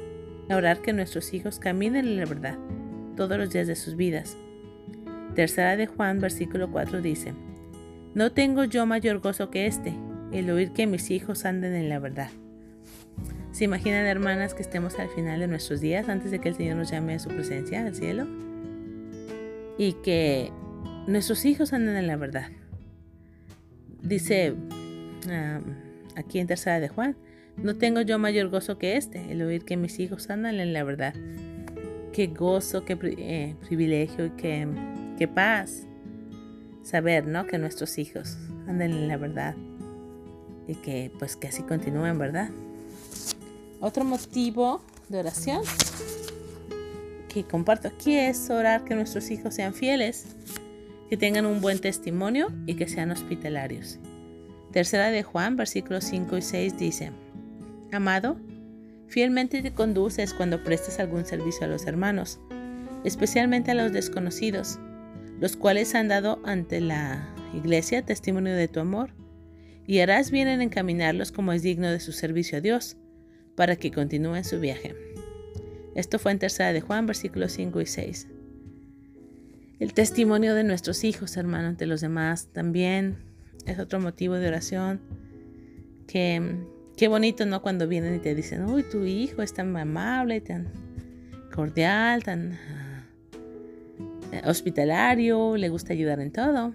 orar 0.49 0.81
que 0.81 0.93
nuestros 0.93 1.35
hijos 1.35 1.59
caminen 1.59 2.07
en 2.07 2.17
la 2.17 2.25
verdad 2.25 2.57
todos 3.17 3.39
los 3.39 3.51
días 3.51 3.67
de 3.67 3.77
sus 3.77 3.97
vidas. 3.97 4.37
Tercera 5.35 5.77
de 5.77 5.87
Juan, 5.87 6.21
versículo 6.21 6.71
4 6.71 7.03
dice, 7.03 7.35
No 8.15 8.33
tengo 8.33 8.65
yo 8.65 8.87
mayor 8.87 9.19
gozo 9.19 9.51
que 9.51 9.67
este, 9.67 9.95
el 10.33 10.51
oír 10.51 10.73
que 10.73 10.87
mis 10.87 11.11
hijos 11.11 11.45
anden 11.45 11.75
en 11.75 11.89
la 11.89 11.99
verdad. 11.99 12.31
¿Se 13.53 13.65
imaginan, 13.65 14.05
hermanas, 14.07 14.55
que 14.55 14.63
estemos 14.63 14.99
al 14.99 15.09
final 15.09 15.41
de 15.41 15.47
nuestros 15.47 15.81
días 15.81 16.09
antes 16.09 16.31
de 16.31 16.41
que 16.41 16.49
el 16.49 16.57
Señor 16.57 16.77
nos 16.77 16.91
llame 16.91 17.15
a 17.15 17.19
su 17.19 17.29
presencia 17.29 17.87
al 17.87 17.95
cielo? 17.95 18.27
Y 19.79 19.93
que 20.05 20.51
nuestros 21.07 21.45
hijos 21.45 21.73
anden 21.73 21.97
en 21.97 22.07
la 22.07 22.17
verdad. 22.17 22.49
Dice 24.05 24.55
aquí 26.17 26.39
en 26.39 26.47
tercera 26.47 26.79
de 26.79 26.89
Juan, 26.89 27.17
no 27.57 27.77
tengo 27.77 28.01
yo 28.03 28.19
mayor 28.19 28.49
gozo 28.49 28.79
que 28.79 28.97
este, 28.97 29.33
el 29.33 29.43
oír 29.43 29.65
que 29.65 29.77
mis 29.77 29.99
hijos 29.99 30.29
andan 30.31 30.61
en 30.61 30.73
la 30.73 30.85
verdad. 30.85 31.15
Qué 32.13 32.27
gozo, 32.29 32.85
qué 32.85 32.99
eh, 33.19 33.55
privilegio 33.67 34.27
y 34.27 34.31
qué, 34.31 34.69
qué 35.19 35.27
paz 35.27 35.87
saber, 36.83 37.27
¿no? 37.27 37.47
Que 37.47 37.59
nuestros 37.59 37.99
hijos 37.99 38.37
anden 38.69 38.93
en 38.93 39.09
la 39.09 39.17
verdad 39.17 39.55
y 40.69 40.75
que 40.75 41.11
pues 41.19 41.37
que 41.37 41.49
así 41.49 41.63
continúen, 41.63 42.19
¿verdad? 42.19 42.51
Otro 43.81 44.05
motivo 44.05 44.83
de 45.09 45.19
oración 45.19 45.63
que 47.29 47.45
comparto 47.45 47.89
aquí 47.89 48.15
es 48.15 48.49
orar 48.51 48.85
que 48.85 48.95
nuestros 48.95 49.31
hijos 49.31 49.55
sean 49.55 49.75
fieles, 49.75 50.37
que 51.15 51.19
tengan 51.19 51.47
un 51.47 51.61
buen 51.61 51.79
testimonio 51.79 52.49
y 52.67 52.75
que 52.75 52.89
sean 52.89 53.13
hospitalarios. 53.13 54.01
Tercera 54.73 55.13
de 55.13 55.23
Juan, 55.23 55.55
versículos 55.55 56.03
5 56.03 56.39
y 56.39 56.43
6 56.43 56.77
dice, 56.77 57.13
Amado, 57.93 58.37
fielmente 59.07 59.63
te 59.63 59.73
conduces 59.73 60.35
cuando 60.35 60.65
prestes 60.65 60.99
algún 60.99 61.25
servicio 61.25 61.67
a 61.67 61.69
los 61.69 61.87
hermanos, 61.87 62.41
especialmente 63.05 63.71
a 63.71 63.75
los 63.75 63.93
desconocidos, 63.93 64.81
los 65.39 65.57
cuales 65.57 65.95
han 65.95 66.09
dado 66.09 66.41
ante 66.45 66.81
la 66.81 67.33
iglesia 67.55 68.03
testimonio 68.03 68.57
de 68.57 68.67
tu 68.67 68.81
amor, 68.81 69.11
y 69.87 70.01
harás 70.01 70.33
bien 70.33 70.49
en 70.49 70.63
encaminarlos 70.63 71.31
como 71.31 71.53
es 71.53 71.63
digno 71.63 71.93
de 71.93 72.01
su 72.01 72.11
servicio 72.11 72.59
a 72.59 72.61
Dios 72.61 72.97
para 73.55 73.77
que 73.77 73.93
continúen 73.93 74.43
su 74.43 74.59
viaje. 74.59 74.97
Esto 75.95 76.19
fue 76.19 76.33
en 76.33 76.41
tercera 76.41 76.73
de 76.73 76.81
Juan, 76.81 77.07
versículos 77.07 77.53
5 77.53 77.83
y 77.83 77.87
6. 77.87 78.34
El 79.81 79.93
testimonio 79.93 80.55
de 80.55 80.65
nuestros 80.65 81.05
hijos, 81.05 81.37
hermano, 81.37 81.69
ante 81.69 81.87
los 81.87 82.01
demás 82.01 82.49
también 82.53 83.17
es 83.67 83.79
otro 83.79 84.01
motivo 84.01 84.35
de 84.35 84.49
oración. 84.49 85.01
Que 86.07 86.65
qué 86.97 87.09
bonito, 87.09 87.47
¿no? 87.47 87.63
Cuando 87.63 87.89
vienen 87.89 88.15
y 88.17 88.19
te 88.19 88.35
dicen, 88.35 88.65
uy, 88.65 88.85
tu 88.85 89.05
hijo 89.05 89.43
es 89.43 89.53
tan 89.53 89.77
amable, 89.77 90.41
tan 90.41 90.69
cordial, 91.53 92.23
tan 92.23 92.59
ah, 94.33 94.49
hospitalario, 94.49 95.57
le 95.57 95.69
gusta 95.69 95.93
ayudar 95.93 96.21
en 96.21 96.33
todo. 96.33 96.75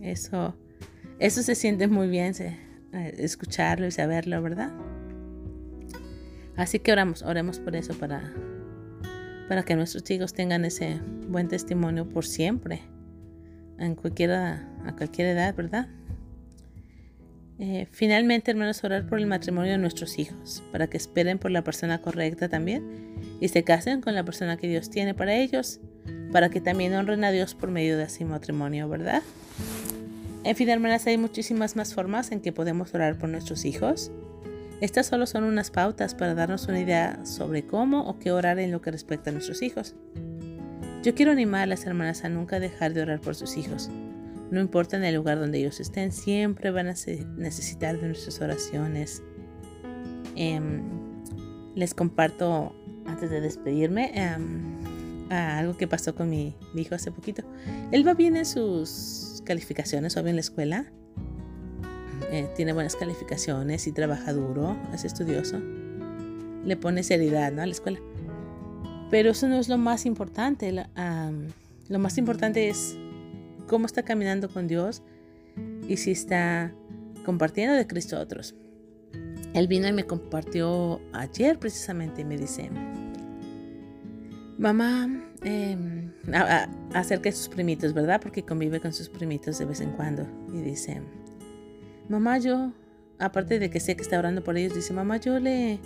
Eso, 0.00 0.56
eso 1.18 1.42
se 1.42 1.54
siente 1.54 1.88
muy 1.88 2.08
bien, 2.08 2.34
eh, 2.40 3.14
escucharlo 3.18 3.86
y 3.86 3.90
saberlo, 3.90 4.42
¿verdad? 4.42 4.72
Así 6.56 6.78
que 6.78 6.92
oramos, 6.92 7.22
oremos 7.22 7.58
por 7.58 7.74
eso, 7.74 7.94
para, 7.94 8.32
para 9.48 9.64
que 9.64 9.76
nuestros 9.76 10.10
hijos 10.10 10.32
tengan 10.32 10.64
ese 10.64 11.00
buen 11.28 11.48
testimonio 11.48 12.08
por 12.08 12.24
siempre, 12.24 12.80
en 13.78 13.94
cualquiera, 13.94 14.68
a 14.86 14.94
cualquier 14.94 15.28
edad, 15.28 15.54
¿verdad? 15.54 15.88
Eh, 17.58 17.86
finalmente, 17.92 18.50
hermanos, 18.50 18.82
orar 18.82 19.06
por 19.06 19.18
el 19.18 19.26
matrimonio 19.26 19.72
de 19.72 19.78
nuestros 19.78 20.18
hijos, 20.18 20.62
para 20.72 20.88
que 20.88 20.96
esperen 20.96 21.38
por 21.38 21.50
la 21.50 21.62
persona 21.62 22.00
correcta 22.00 22.48
también 22.48 23.14
y 23.40 23.48
se 23.48 23.62
casen 23.62 24.00
con 24.00 24.14
la 24.14 24.24
persona 24.24 24.56
que 24.56 24.68
Dios 24.68 24.90
tiene 24.90 25.14
para 25.14 25.34
ellos, 25.34 25.80
para 26.32 26.50
que 26.50 26.60
también 26.60 26.94
honren 26.94 27.22
a 27.22 27.30
Dios 27.30 27.54
por 27.54 27.70
medio 27.70 27.96
de 27.96 28.04
ese 28.04 28.24
matrimonio, 28.24 28.88
¿verdad? 28.88 29.22
En 30.42 30.56
fin, 30.56 30.68
hermanas, 30.68 31.06
hay 31.06 31.16
muchísimas 31.16 31.76
más 31.76 31.94
formas 31.94 32.32
en 32.32 32.40
que 32.40 32.52
podemos 32.52 32.92
orar 32.92 33.18
por 33.18 33.28
nuestros 33.28 33.64
hijos. 33.64 34.10
Estas 34.84 35.06
solo 35.06 35.24
son 35.24 35.44
unas 35.44 35.70
pautas 35.70 36.14
para 36.14 36.34
darnos 36.34 36.68
una 36.68 36.78
idea 36.78 37.18
sobre 37.24 37.66
cómo 37.66 38.06
o 38.06 38.18
qué 38.18 38.32
orar 38.32 38.58
en 38.58 38.70
lo 38.70 38.82
que 38.82 38.90
respecta 38.90 39.30
a 39.30 39.32
nuestros 39.32 39.62
hijos. 39.62 39.94
Yo 41.02 41.14
quiero 41.14 41.32
animar 41.32 41.62
a 41.62 41.66
las 41.66 41.86
hermanas 41.86 42.22
a 42.22 42.28
nunca 42.28 42.60
dejar 42.60 42.92
de 42.92 43.00
orar 43.00 43.18
por 43.18 43.34
sus 43.34 43.56
hijos. 43.56 43.88
No 44.50 44.60
importa 44.60 44.98
en 44.98 45.04
el 45.04 45.14
lugar 45.14 45.38
donde 45.38 45.56
ellos 45.56 45.80
estén, 45.80 46.12
siempre 46.12 46.70
van 46.70 46.88
a 46.88 46.94
necesitar 47.38 47.98
de 47.98 48.08
nuestras 48.08 48.42
oraciones. 48.42 49.22
Em, 50.36 50.82
les 51.74 51.94
comparto, 51.94 52.76
antes 53.06 53.30
de 53.30 53.40
despedirme, 53.40 54.10
em, 54.12 55.30
algo 55.30 55.78
que 55.78 55.88
pasó 55.88 56.14
con 56.14 56.28
mi, 56.28 56.54
hijo 56.74 56.94
hace 56.94 57.10
poquito. 57.10 57.42
Él 57.90 58.06
va 58.06 58.12
bien 58.12 58.36
en 58.36 58.44
sus 58.44 59.40
calificaciones, 59.46 60.18
obvio 60.18 60.28
en 60.28 60.36
la 60.36 60.40
escuela. 60.42 60.92
Eh, 62.30 62.48
tiene 62.56 62.72
buenas 62.72 62.96
calificaciones 62.96 63.86
y 63.86 63.92
trabaja 63.92 64.32
duro, 64.32 64.76
es 64.92 65.04
estudioso, 65.04 65.60
le 66.64 66.76
pone 66.76 67.02
seriedad 67.02 67.52
¿no? 67.52 67.62
a 67.62 67.66
la 67.66 67.72
escuela. 67.72 68.00
Pero 69.10 69.30
eso 69.30 69.48
no 69.48 69.58
es 69.58 69.68
lo 69.68 69.78
más 69.78 70.06
importante. 70.06 70.72
lo 71.88 71.98
más 71.98 72.18
importante 72.18 72.68
es 72.68 72.96
cómo 73.68 73.86
está 73.86 74.02
caminando 74.02 74.48
con 74.48 74.66
Dios 74.66 75.02
y 75.88 75.96
si 75.96 76.10
está 76.10 76.72
compartiendo 77.24 77.74
de 77.74 77.86
Cristo 77.86 78.16
a 78.16 78.20
otros. 78.20 78.54
Él 79.54 79.68
vino 79.68 79.86
y 79.86 79.92
me 79.92 80.04
compartió 80.04 81.00
ayer 81.12 81.58
precisamente 81.58 82.22
y 82.22 82.24
me 82.24 82.36
dice, 82.36 82.70
mamá, 84.58 85.08
eh, 85.44 86.10
acerca 86.92 87.24
de 87.24 87.32
sus 87.32 87.48
primitos, 87.48 87.92
¿verdad? 87.92 88.20
Porque 88.20 88.42
convive 88.42 88.80
con 88.80 88.92
sus 88.92 89.08
primitos 89.08 89.58
de 89.58 89.64
vez 89.64 89.80
en 89.80 89.92
cuando. 89.92 90.26
Y 90.52 90.60
dice, 90.60 91.00
Mamá, 92.08 92.38
yo, 92.38 92.72
aparte 93.18 93.58
de 93.58 93.70
que 93.70 93.80
sé 93.80 93.96
que 93.96 94.02
está 94.02 94.18
orando 94.18 94.44
por 94.44 94.58
ellos, 94.58 94.74
dice, 94.74 94.92
mamá, 94.92 95.16
yo 95.16 95.38
le 95.38 95.78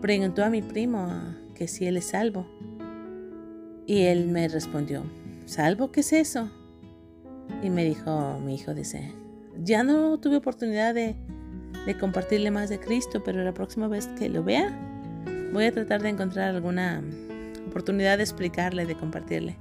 preguntó 0.00 0.44
a 0.44 0.50
mi 0.50 0.62
primo 0.62 1.10
que 1.54 1.68
si 1.68 1.86
él 1.86 1.98
es 1.98 2.06
salvo. 2.06 2.46
Y 3.86 4.02
él 4.02 4.28
me 4.28 4.48
respondió, 4.48 5.02
¿salvo? 5.44 5.92
¿Qué 5.92 6.00
es 6.00 6.12
eso? 6.12 6.50
Y 7.62 7.68
me 7.68 7.84
dijo, 7.84 8.38
mi 8.40 8.54
hijo 8.54 8.72
dice, 8.72 9.12
ya 9.62 9.82
no 9.82 10.18
tuve 10.18 10.36
oportunidad 10.36 10.94
de, 10.94 11.16
de 11.84 11.98
compartirle 11.98 12.50
más 12.50 12.70
de 12.70 12.80
Cristo, 12.80 13.22
pero 13.22 13.44
la 13.44 13.52
próxima 13.52 13.88
vez 13.88 14.06
que 14.18 14.30
lo 14.30 14.42
vea, 14.42 14.74
voy 15.52 15.66
a 15.66 15.72
tratar 15.72 16.02
de 16.02 16.08
encontrar 16.08 16.54
alguna 16.54 17.02
oportunidad 17.66 18.16
de 18.16 18.24
explicarle, 18.24 18.86
de 18.86 18.96
compartirle. 18.96 19.58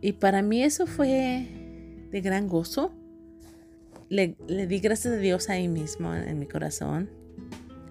Y 0.00 0.12
para 0.12 0.42
mí 0.42 0.62
eso 0.64 0.86
fue 0.86 1.46
de 2.10 2.20
gran 2.20 2.48
gozo 2.48 2.92
le, 4.08 4.36
di 4.66 4.78
gracias 4.78 5.14
a 5.14 5.16
Dios 5.16 5.48
ahí 5.48 5.68
mismo 5.68 6.14
en 6.14 6.38
mi 6.38 6.46
corazón, 6.46 7.10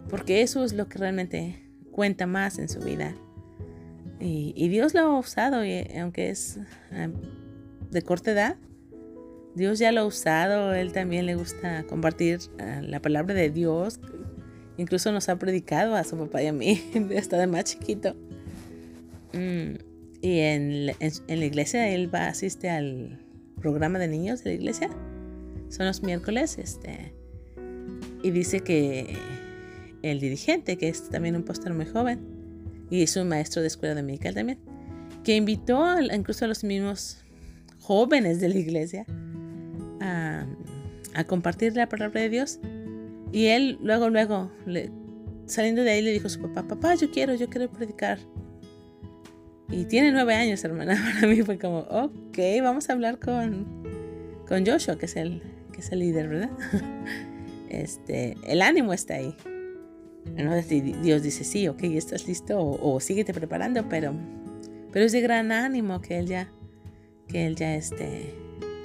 porque 0.09 0.41
eso 0.41 0.63
es 0.63 0.73
lo 0.73 0.87
que 0.87 0.99
realmente 0.99 1.61
cuenta 1.91 2.27
más 2.27 2.59
en 2.59 2.69
su 2.69 2.79
vida. 2.79 3.15
Y, 4.19 4.69
Dios 4.69 4.93
lo 4.93 5.01
ha 5.01 5.19
usado, 5.19 5.63
y 5.65 5.85
aunque 5.99 6.29
es 6.29 6.59
em, 6.91 7.13
de 7.91 8.01
corta 8.01 8.31
edad, 8.31 8.55
Dios 9.55 9.77
ya 9.77 9.91
lo 9.91 10.01
ha 10.01 10.05
usado, 10.05 10.73
Él 10.73 10.93
también 10.93 11.25
le 11.25 11.35
gusta 11.35 11.83
compartir 11.83 12.39
eh, 12.57 12.81
la 12.81 13.01
palabra 13.01 13.33
de 13.33 13.49
Dios. 13.49 13.99
Incluso 14.77 15.11
nos 15.11 15.29
ha 15.29 15.37
predicado 15.37 15.95
a 15.95 16.03
su 16.03 16.17
papá 16.17 16.41
y 16.41 16.47
a 16.47 16.53
mí, 16.53 16.81
hasta 17.17 17.37
de 17.37 17.47
más 17.47 17.65
chiquito. 17.65 18.15
Mm, 19.33 19.75
y 20.21 20.39
en, 20.39 20.89
en, 20.99 21.39
la 21.39 21.45
iglesia 21.45 21.87
él 21.89 22.13
va, 22.13 22.27
asiste 22.27 22.69
al 22.69 23.19
programa 23.61 23.99
de 23.99 24.07
niños 24.07 24.43
de 24.43 24.51
la 24.51 24.55
iglesia 24.55 24.89
son 25.69 25.85
los 25.85 26.03
miércoles, 26.03 26.57
este, 26.57 27.13
y 28.23 28.31
dice 28.31 28.61
que 28.61 29.15
el 30.01 30.19
dirigente, 30.19 30.77
que 30.77 30.87
es 30.87 31.09
también 31.09 31.35
un 31.35 31.43
pastor 31.43 31.73
muy 31.73 31.85
joven, 31.85 32.19
y 32.89 33.01
es 33.01 33.15
un 33.15 33.27
maestro 33.27 33.61
de 33.61 33.67
escuela 33.67 33.95
dominical 33.95 34.33
también, 34.33 34.59
que 35.23 35.35
invitó 35.35 35.99
incluso 36.01 36.45
a 36.45 36.47
los 36.47 36.63
mismos 36.63 37.17
jóvenes 37.79 38.39
de 38.39 38.49
la 38.49 38.57
iglesia 38.57 39.05
a, 40.01 40.45
compartir 41.27 41.75
la 41.75 41.87
palabra 41.87 42.21
de 42.21 42.29
Dios. 42.29 42.59
Y 43.31 43.45
él 43.47 43.79
luego, 43.81 44.09
luego, 44.09 44.51
saliendo 45.45 45.83
de 45.83 45.91
ahí, 45.91 46.01
le 46.01 46.11
dijo 46.11 46.27
a 46.27 46.29
su 46.29 46.41
papá, 46.41 46.67
papá, 46.67 46.95
yo 46.95 47.09
quiero, 47.09 47.33
yo 47.35 47.49
quiero 47.49 47.69
predicar. 47.71 48.19
Y 49.69 49.85
tiene 49.85 50.11
nueve 50.11 50.35
años, 50.35 50.63
hermana. 50.63 50.95
Para 51.15 51.27
mí 51.27 51.41
fue 51.41 51.57
como, 51.57 51.79
ok, 51.79 52.37
vamos 52.61 52.89
a 52.89 52.93
hablar 52.93 53.19
con, 53.19 53.65
con 54.47 54.65
Joshua, 54.65 54.97
que 54.97 55.05
es 55.05 55.15
el, 55.15 55.41
que 55.75 55.81
es 55.81 55.91
el 55.91 55.99
líder, 55.99 56.29
¿verdad? 56.29 56.49
Este, 57.67 58.37
el 58.45 58.61
ánimo 58.61 58.93
está 58.93 59.15
ahí. 59.15 59.35
¿no? 60.37 60.55
Dios 60.61 61.23
dice, 61.23 61.43
sí, 61.43 61.67
ok, 61.67 61.83
estás 61.83 62.25
listo 62.25 62.57
o, 62.57 62.95
o 62.95 62.99
síguete 63.01 63.33
preparando, 63.33 63.89
pero, 63.89 64.13
pero 64.93 65.03
es 65.03 65.11
de 65.11 65.19
gran 65.19 65.51
ánimo 65.51 65.99
que 65.99 66.17
Él 66.17 66.27
ya, 66.27 66.53
que 67.27 67.47
él 67.47 67.55
ya 67.55 67.75
este, 67.75 68.33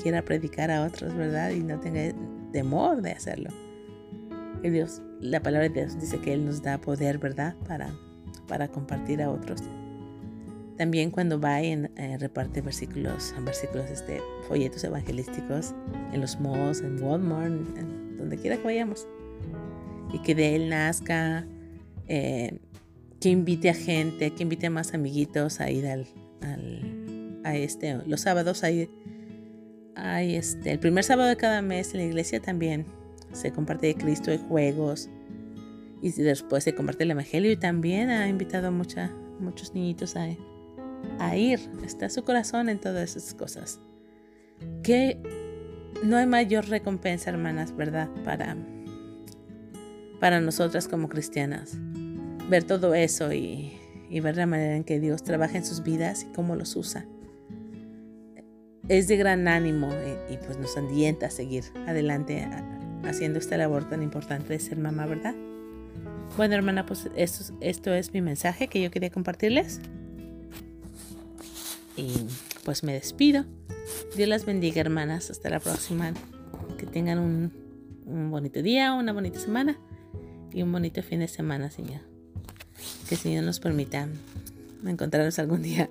quiera 0.03 0.25
predicar 0.25 0.73
a 0.73 0.85
otros, 0.85 1.15
¿verdad? 1.15 1.51
Y 1.51 1.61
no 1.61 1.79
tenga 1.79 2.13
temor 2.53 3.01
de 3.01 3.13
hacerlo. 3.13 3.51
Que 4.61 4.71
Dios, 4.71 5.03
la 5.21 5.41
palabra 5.41 5.69
de 5.69 5.83
Dios 5.83 6.01
dice 6.01 6.19
que 6.19 6.33
Él 6.33 6.45
nos 6.45 6.63
da 6.63 6.81
poder, 6.81 7.19
¿verdad? 7.19 7.55
Para, 7.69 7.95
para 8.49 8.69
compartir 8.69 9.23
a 9.23 9.31
otros. 9.31 9.63
También 10.81 11.11
cuando 11.11 11.39
va 11.39 11.61
y 11.61 11.73
eh, 11.73 12.17
reparte 12.19 12.63
versículos, 12.63 13.35
versículos, 13.45 13.91
este, 13.91 14.23
folletos 14.49 14.83
evangelísticos 14.83 15.75
en 16.15 16.23
los 16.23 16.41
malls, 16.41 16.81
en 16.81 17.03
Walmart, 17.03 17.53
en, 17.77 18.17
donde 18.17 18.39
quiera 18.39 18.57
que 18.57 18.63
vayamos. 18.63 19.07
Y 20.11 20.21
que 20.21 20.35
de 20.35 20.57
Él 20.57 20.71
nazca, 20.71 21.47
eh, 22.09 22.61
que 23.21 23.29
invite 23.29 23.69
a 23.69 23.75
gente, 23.75 24.31
que 24.31 24.43
invite 24.43 24.69
a 24.69 24.71
más 24.71 24.95
amiguitos 24.95 25.61
a 25.61 25.71
ir 25.71 25.87
al, 25.87 26.07
a 27.45 27.55
este, 27.55 27.99
los 28.07 28.23
sábados 28.23 28.65
hay, 28.65 28.89
hay 29.97 30.35
este, 30.35 30.71
el 30.71 30.79
primer 30.79 31.05
sábado 31.05 31.29
de 31.29 31.37
cada 31.37 31.61
mes 31.61 31.93
en 31.93 32.01
la 32.01 32.07
iglesia 32.07 32.41
también 32.41 32.87
se 33.35 33.53
comparte 33.53 33.89
de 33.89 33.97
Cristo, 33.97 34.31
hay 34.31 34.39
juegos 34.39 35.11
y 36.01 36.11
después 36.13 36.65
se 36.65 36.75
comparte 36.75 37.05
el 37.05 37.11
Evangelio 37.11 37.53
y 37.53 37.59
también 37.59 38.09
ha 38.09 38.27
invitado 38.29 38.69
a 38.69 38.71
mucha, 38.71 39.15
muchos 39.41 39.75
niñitos 39.75 40.17
a, 40.17 40.27
a 41.19 41.37
ir, 41.37 41.61
está 41.85 42.09
su 42.09 42.25
corazón 42.25 42.69
en 42.69 42.79
todas 42.79 43.17
esas 43.17 43.35
cosas. 43.35 43.81
Que 44.83 45.19
no 46.03 46.17
hay 46.17 46.27
mayor 46.27 46.69
recompensa, 46.69 47.31
hermanas, 47.31 47.77
¿verdad? 47.77 48.09
Para, 48.25 48.57
para 50.19 50.41
nosotras 50.41 50.89
como 50.89 51.09
cristianas. 51.09 51.77
Ver 52.49 52.65
todo 52.65 52.95
eso 52.95 53.33
y, 53.33 53.73
ver 54.11 54.37
la 54.37 54.47
manera 54.47 54.77
en 54.77 54.85
que 54.85 54.99
Dios 54.99 55.23
trabaja 55.23 55.57
en 55.57 55.65
sus 55.65 55.83
vidas 55.83 56.25
y 56.25 56.33
cómo 56.33 56.57
los 56.57 56.77
usa 56.77 57.07
es 58.91 59.07
de 59.07 59.17
gran 59.17 59.47
ánimo 59.47 59.89
y, 60.29 60.37
pues 60.39 60.59
nos 60.59 60.77
alienta 60.77 61.27
a 61.27 61.31
seguir 61.31 61.63
adelante 61.87 62.45
haciendo 63.05 63.39
esta 63.39 63.57
labor 63.57 63.89
tan 63.89 64.03
importante 64.03 64.53
de 64.53 64.59
ser 64.59 64.79
mamá, 64.79 65.07
¿verdad? 65.07 65.35
Bueno, 66.37 66.57
hermana, 66.57 66.87
pues 66.87 67.09
esto 67.15 67.95
es 67.95 68.13
mi 68.13 68.21
mensaje 68.21 68.67
que 68.67 68.83
yo 68.83 68.91
quería 68.91 69.11
compartirles. 69.11 69.81
Y 71.97 72.13
pues 72.65 72.83
me 72.83 72.93
despido. 72.93 73.45
Dios 74.17 74.29
las 74.29 74.45
bendiga, 74.45 74.81
hermanas. 74.81 75.31
Hasta 75.31 75.51
la 75.51 75.61
próxima. 75.61 76.13
Que 76.79 76.87
tengan 76.87 77.19
un, 77.19 78.31
bonito 78.31 78.63
día, 78.63 78.93
una 78.95 79.13
bonita 79.13 79.39
semana 79.39 79.79
y 80.53 80.63
un 80.63 80.73
bonito 80.73 81.03
fin 81.03 81.21
de 81.21 81.29
semana, 81.29 81.71
Señor. 81.71 82.01
Que 83.09 83.17
el 83.17 83.21
Señor 83.21 83.45
nos 83.45 83.61
permita 83.61 84.09
encontrarnos 84.87 85.39
algún 85.39 85.63
día 85.63 85.91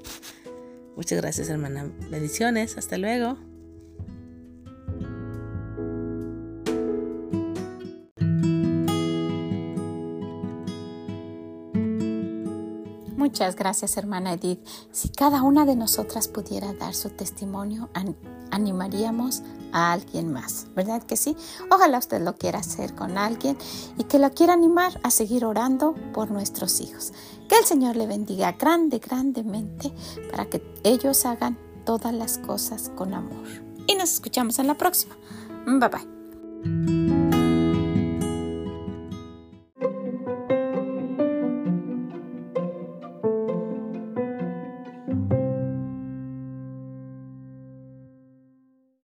Muchas 0.99 1.21
gracias, 1.21 1.47
hermana. 1.49 1.89
Bendiciones. 2.09 2.77
Hasta 2.77 2.97
luego. 2.97 3.37
Muchas 13.29 13.55
gracias, 13.55 13.95
hermana 13.95 14.33
Edith. 14.33 14.59
Si 14.91 15.09
cada 15.09 15.43
una 15.43 15.63
de 15.63 15.75
nosotras 15.75 16.27
pudiera 16.27 16.73
dar 16.73 16.95
su 16.95 17.11
testimonio, 17.11 17.87
animaríamos 18.49 19.43
a 19.71 19.91
alguien 19.91 20.33
más, 20.33 20.65
¿verdad 20.75 21.03
que 21.03 21.15
sí? 21.15 21.37
Ojalá 21.69 21.99
usted 21.99 22.23
lo 22.23 22.37
quiera 22.37 22.57
hacer 22.57 22.95
con 22.95 23.19
alguien 23.19 23.55
y 23.99 24.05
que 24.05 24.17
lo 24.17 24.31
quiera 24.31 24.53
animar 24.53 24.99
a 25.03 25.11
seguir 25.11 25.45
orando 25.45 25.93
por 26.11 26.31
nuestros 26.31 26.81
hijos. 26.81 27.13
Que 27.47 27.59
el 27.59 27.65
Señor 27.65 27.97
le 27.97 28.07
bendiga 28.07 28.53
grande, 28.53 28.97
grandemente 28.97 29.93
para 30.31 30.45
que 30.49 30.63
ellos 30.83 31.23
hagan 31.27 31.55
todas 31.85 32.15
las 32.15 32.39
cosas 32.39 32.89
con 32.95 33.13
amor. 33.13 33.45
Y 33.85 33.93
nos 33.93 34.11
escuchamos 34.11 34.57
en 34.57 34.65
la 34.65 34.73
próxima. 34.73 35.15
Bye 35.67 35.89
bye. 35.89 37.08